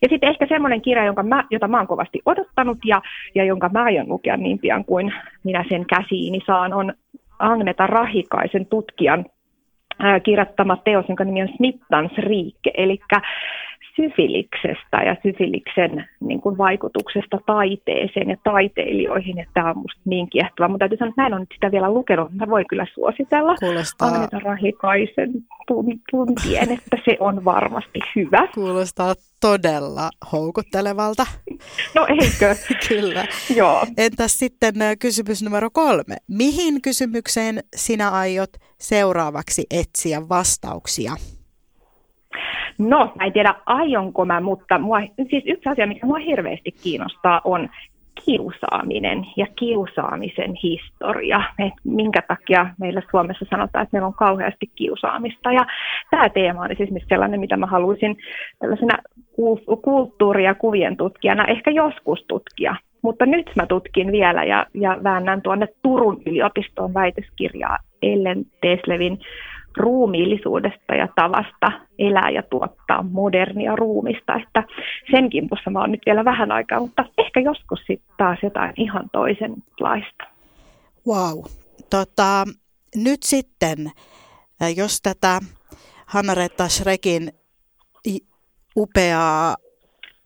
ja 0.01 0.07
sitten 0.09 0.29
ehkä 0.29 0.45
semmoinen 0.49 0.81
kirja, 0.81 1.05
jonka 1.05 1.23
mä, 1.23 1.43
jota 1.49 1.67
mä 1.67 1.77
oon 1.77 1.87
kovasti 1.87 2.19
odottanut 2.25 2.77
ja, 2.85 3.01
ja 3.35 3.43
jonka 3.43 3.69
mä 3.69 3.83
aion 3.83 4.09
lukea 4.09 4.37
niin 4.37 4.59
pian 4.59 4.85
kuin 4.85 5.13
minä 5.43 5.65
sen 5.69 5.85
käsiini 5.85 6.39
saan, 6.45 6.73
on 6.73 6.93
Agneta 7.39 7.87
Rahikaisen 7.87 8.65
tutkijan 8.65 9.25
kirjoittama 10.23 10.77
teos, 10.77 11.05
jonka 11.07 11.23
nimi 11.23 11.41
on 11.41 11.49
Smittans 11.57 12.11
riike, 12.17 12.71
eli 12.73 12.99
syfiliksestä 13.99 14.97
ja 15.05 15.15
syfiliksen 15.23 16.05
niin 16.19 16.41
kuin 16.41 16.57
vaikutuksesta 16.57 17.37
taiteeseen 17.45 18.29
ja 18.29 18.37
taiteilijoihin, 18.43 19.39
että 19.39 19.53
tämä 19.53 19.69
on 19.69 19.77
musta 19.77 20.01
niin 20.05 20.29
kiehtova. 20.29 20.67
Mutta 20.67 20.79
täytyy 20.79 20.97
sanoa, 20.97 21.09
että 21.09 21.21
mä 21.21 21.27
en 21.27 21.33
ole 21.33 21.39
nyt 21.39 21.49
sitä 21.53 21.71
vielä 21.71 21.93
lukenut, 21.93 22.31
mä 22.31 22.49
voin 22.49 22.65
kyllä 22.69 22.85
suositella 22.93 23.55
Kuulostaa... 23.55 24.07
Agneta 24.07 24.39
Rahikaisen 24.39 25.31
tuntien, 26.11 26.71
että 26.71 26.97
se 27.05 27.17
on 27.19 27.45
varmasti 27.45 27.99
hyvä. 28.15 28.47
Kuulostaa 28.53 29.13
todella 29.41 30.09
houkuttelevalta. 30.31 31.25
No 31.95 32.07
eikö? 32.09 32.55
kyllä. 32.87 33.25
Joo. 33.55 33.85
Entäs 33.97 34.39
sitten 34.39 34.73
kysymys 34.99 35.43
numero 35.43 35.69
kolme. 35.69 36.15
Mihin 36.27 36.81
kysymykseen 36.81 37.59
sinä 37.75 38.09
aiot 38.09 38.49
seuraavaksi 38.77 39.65
etsiä 39.71 40.29
vastauksia? 40.29 41.11
No, 42.79 43.11
mä 43.15 43.25
en 43.25 43.33
tiedä 43.33 43.55
aionko 43.65 44.25
mä, 44.25 44.41
mutta 44.41 44.79
mua, 44.79 44.99
siis 45.29 45.43
yksi 45.47 45.69
asia, 45.69 45.87
mikä 45.87 46.05
mua 46.05 46.17
hirveästi 46.17 46.71
kiinnostaa, 46.83 47.41
on 47.43 47.69
kiusaaminen 48.25 49.25
ja 49.37 49.47
kiusaamisen 49.55 50.53
historia. 50.63 51.43
Et 51.59 51.73
minkä 51.83 52.21
takia 52.21 52.69
meillä 52.79 53.01
Suomessa 53.11 53.45
sanotaan, 53.49 53.83
että 53.83 53.95
meillä 53.95 54.07
on 54.07 54.13
kauheasti 54.13 54.69
kiusaamista. 54.75 55.51
Ja 55.51 55.65
tämä 56.11 56.29
teema 56.29 56.61
on 56.61 56.69
siis 56.77 56.89
sellainen, 57.09 57.39
mitä 57.39 57.57
mä 57.57 57.65
haluaisin 57.65 58.17
tällaisena 58.59 58.97
kulttuuri- 59.81 60.43
ja 60.43 60.55
kuvien 60.55 60.97
tutkijana 60.97 61.45
ehkä 61.45 61.71
joskus 61.71 62.25
tutkia. 62.27 62.75
Mutta 63.01 63.25
nyt 63.25 63.51
mä 63.55 63.65
tutkin 63.65 64.11
vielä 64.11 64.43
ja, 64.43 64.65
ja 64.73 64.97
väännän 65.03 65.41
tuonne 65.41 65.67
Turun 65.81 66.21
yliopistoon 66.25 66.93
väitöskirjaa 66.93 67.77
Ellen 68.01 68.45
Teslevin 68.61 69.19
ruumiillisuudesta 69.77 70.95
ja 70.95 71.07
tavasta 71.15 71.71
elää 71.99 72.29
ja 72.29 72.43
tuottaa 72.43 73.03
modernia 73.03 73.75
ruumista, 73.75 74.35
että 74.35 74.63
sen 75.11 75.29
kimpussa 75.29 75.69
mä 75.69 75.79
oon 75.79 75.91
nyt 75.91 76.01
vielä 76.05 76.25
vähän 76.25 76.51
aikaa, 76.51 76.79
mutta 76.79 77.05
ehkä 77.17 77.39
joskus 77.39 77.79
sitten 77.79 78.15
taas 78.17 78.39
jotain 78.43 78.73
ihan 78.77 79.09
toisenlaista. 79.11 80.23
Wow. 81.07 81.39
Tota, 81.89 82.45
nyt 82.95 83.23
sitten, 83.23 83.91
jos 84.75 85.01
tätä 85.01 85.39
Hanna-Retta 86.05 86.67
Schrekin 86.67 87.31
upeaa 88.77 89.55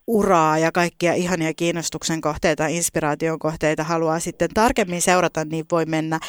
uraa 0.08 0.58
ja 0.58 0.72
kaikkia 0.72 1.14
ihania 1.14 1.54
kiinnostuksen 1.54 2.22
kohteita, 2.22 2.68
inspiraation 2.68 3.40
kohteita 3.40 3.84
haluaa 3.84 4.20
sitten 4.20 4.50
tarkemmin 4.54 5.02
seurata, 5.02 5.46
niin 5.46 5.66
voi 5.72 5.86
mennä 5.86 6.20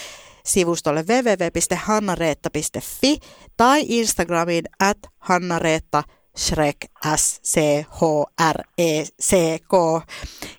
sivustolle 0.46 1.04
www.hannareetta.fi 1.08 3.18
tai 3.56 3.84
Instagramiin 3.88 4.64
at 4.80 4.98
hannareetta 5.18 6.02
Shrek, 6.38 6.76
S-C-H-R-E-C-K. 7.16 9.72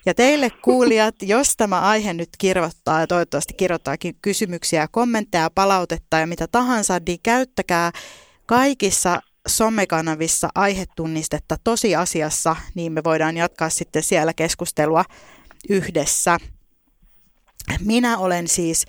Ja 0.06 0.14
teille 0.14 0.50
kuulijat, 0.50 1.14
jos 1.34 1.56
tämä 1.56 1.80
aihe 1.80 2.12
nyt 2.12 2.28
kirjoittaa 2.38 3.00
ja 3.00 3.06
toivottavasti 3.06 3.54
kirjoittaakin 3.54 4.16
kysymyksiä, 4.22 4.88
kommentteja, 4.90 5.50
palautetta 5.54 6.18
ja 6.18 6.26
mitä 6.26 6.48
tahansa, 6.48 6.98
niin 7.06 7.20
käyttäkää 7.22 7.92
kaikissa 8.46 9.20
somekanavissa 9.48 10.48
aihetunnistetta 10.54 11.56
tosiasiassa, 11.64 12.56
niin 12.74 12.92
me 12.92 13.04
voidaan 13.04 13.36
jatkaa 13.36 13.70
sitten 13.70 14.02
siellä 14.02 14.32
keskustelua 14.32 15.04
yhdessä. 15.68 16.38
Minä 17.80 18.18
olen 18.18 18.48
siis 18.48 18.84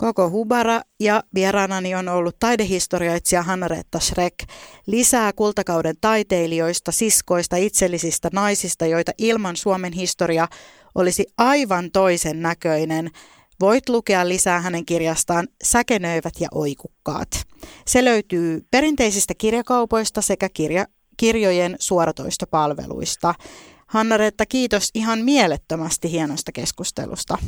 Koko 0.00 0.30
Hubara 0.30 0.80
ja 1.00 1.22
vieraanani 1.34 1.94
on 1.94 2.08
ollut 2.08 2.36
taidehistorioitsija 2.38 3.42
Hanna-Reetta 3.42 4.00
Schreck. 4.00 4.38
Lisää 4.86 5.32
kultakauden 5.32 5.94
taiteilijoista, 6.00 6.92
siskoista, 6.92 7.56
itsellisistä 7.56 8.28
naisista, 8.32 8.86
joita 8.86 9.12
ilman 9.18 9.56
Suomen 9.56 9.92
historia 9.92 10.48
olisi 10.94 11.26
aivan 11.38 11.90
toisen 11.90 12.42
näköinen. 12.42 13.10
Voit 13.60 13.88
lukea 13.88 14.28
lisää 14.28 14.60
hänen 14.60 14.86
kirjastaan 14.86 15.48
Säkenöivät 15.64 16.34
ja 16.40 16.48
oikukkaat. 16.54 17.28
Se 17.86 18.04
löytyy 18.04 18.66
perinteisistä 18.70 19.34
kirjakaupoista 19.34 20.22
sekä 20.22 20.48
kirja, 20.48 20.86
kirjojen 21.16 21.76
suoratoistopalveluista. 21.78 23.34
Hanna-Reetta, 23.86 24.46
kiitos 24.46 24.90
ihan 24.94 25.18
mielettömästi 25.24 26.10
hienosta 26.10 26.52
keskustelusta. 26.52 27.38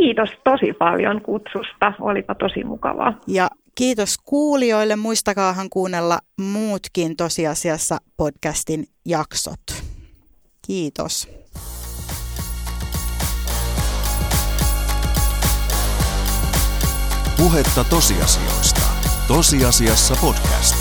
Kiitos 0.00 0.30
tosi 0.44 0.72
paljon 0.72 1.22
kutsusta, 1.22 1.92
olipa 2.00 2.34
tosi 2.34 2.64
mukavaa. 2.64 3.20
Ja 3.26 3.50
kiitos 3.74 4.18
kuulijoille, 4.24 4.96
muistakaahan 4.96 5.70
kuunnella 5.70 6.18
muutkin 6.40 7.16
tosiasiassa 7.16 7.98
podcastin 8.16 8.84
jaksot. 9.06 9.60
Kiitos. 10.66 11.28
Puhetta 17.36 17.84
tosiasioista. 17.90 18.80
Tosiasiassa 19.28 20.14
podcast. 20.20 20.76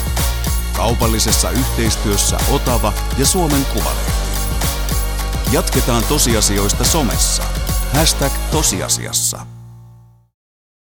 Kaupallisessa 0.75 1.49
yhteistyössä 1.49 2.37
Otava 2.55 2.93
ja 3.19 3.25
Suomen 3.25 3.65
Kuvalehti. 3.73 4.11
Jatketaan 5.53 6.03
tosiasioista 6.09 6.83
somessa. 6.83 7.62
Hashtag 7.93 8.31
tosiasiassa. 8.51 9.45